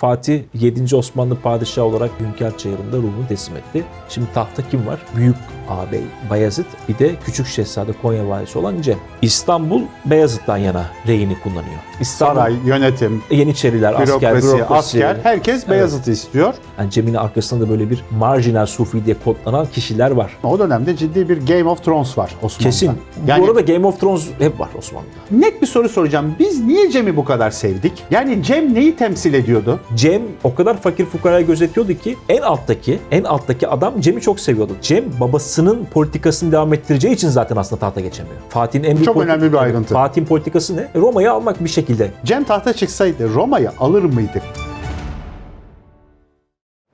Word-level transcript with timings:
Fatih 0.00 0.40
7. 0.54 0.96
Osmanlı 0.96 1.36
padişahı 1.40 1.84
olarak 1.84 2.10
Hünkar 2.20 2.58
Çayırı'nda 2.58 2.96
ruhunu 2.96 3.28
teslim 3.28 3.56
etti. 3.56 3.84
Şimdi 4.08 4.26
tahta 4.34 4.68
kim 4.70 4.86
var? 4.86 4.98
Büyük 5.16 5.36
ağabey 5.70 6.00
Bayezid 6.30 6.64
bir 6.88 6.98
de 6.98 7.14
Küçük 7.24 7.46
Şehzade 7.46 7.92
Konya 8.02 8.28
valisi 8.28 8.58
olan 8.58 8.82
Cem. 8.82 8.98
İstanbul 9.22 9.82
Beyazıt'tan 10.04 10.56
yana 10.56 10.84
reyini 11.06 11.40
kullanıyor. 11.40 11.78
İstanbul, 12.00 12.34
Saray, 12.40 12.54
yönetim, 12.66 13.22
Yeniçeriler, 13.30 13.92
asker, 13.92 14.08
bürokrasi, 14.34 14.46
bürokrasi. 14.58 14.74
asker 14.74 15.16
herkes 15.22 15.68
Beyazıt'ı 15.68 16.10
istiyor. 16.10 16.54
Yani 16.78 16.90
Cem'in 16.90 17.14
arkasında 17.14 17.64
da 17.66 17.70
böyle 17.70 17.90
bir 17.90 18.04
marjinal 18.18 18.66
sufi 18.66 19.04
diye 19.04 19.16
kodlanan 19.24 19.66
kişiler 19.66 20.10
var. 20.10 20.36
O 20.44 20.58
dönemde 20.58 20.96
ciddi 20.96 21.28
bir 21.28 21.46
Game 21.46 21.64
of 21.64 21.84
Thrones 21.84 22.18
var 22.18 22.30
Osmanlı'da. 22.42 22.58
Kesin. 22.70 22.92
Yani 23.26 23.42
Bu 23.42 23.46
arada 23.46 23.60
Game 23.60 23.86
of 23.86 24.00
Thrones 24.00 24.26
hep 24.38 24.60
var 24.60 24.68
Osmanlı'da. 24.78 25.10
net 25.30 25.62
bir 25.62 25.66
soru 25.66 25.88
soracağım. 25.88 26.34
Biz 26.38 26.60
niye 26.64 26.90
Cem'i 26.90 27.16
bu 27.16 27.24
kadar 27.24 27.50
sevdik? 27.50 27.92
Yani 28.10 28.42
Cem 28.42 28.74
neyi 28.74 28.96
temsil 28.96 29.34
ediyordu? 29.34 29.80
Cem 29.94 30.22
o 30.44 30.54
kadar 30.54 30.76
fakir 30.80 31.04
fukarayı 31.06 31.46
gözetiyordu 31.46 31.94
ki 31.94 32.16
en 32.28 32.42
alttaki 32.42 32.98
en 33.10 33.24
alttaki 33.24 33.68
adam 33.68 34.00
Cem'i 34.00 34.20
çok 34.20 34.40
seviyordu. 34.40 34.72
Cem 34.82 35.04
babasının 35.20 35.84
politikasını 35.84 36.52
devam 36.52 36.72
ettireceği 36.74 37.14
için 37.14 37.28
zaten 37.28 37.56
aslında 37.56 37.80
tahta 37.80 38.00
geçemiyor. 38.00 38.36
Fatih'in 38.48 38.84
en 38.84 38.92
büyük 38.96 39.04
Çok 39.04 39.16
politik- 39.16 39.24
önemli 39.34 39.52
bir 39.52 39.56
ayrıntı. 39.58 39.94
Fatih'in 39.94 40.26
politikası 40.26 40.76
ne? 40.76 40.88
Roma'yı 40.94 41.32
almak 41.32 41.64
bir 41.64 41.68
şekilde. 41.68 42.10
Cem 42.24 42.44
tahta 42.44 42.72
çıksaydı 42.72 43.34
Roma'yı 43.34 43.70
alır 43.80 44.02
mıydı? 44.02 44.42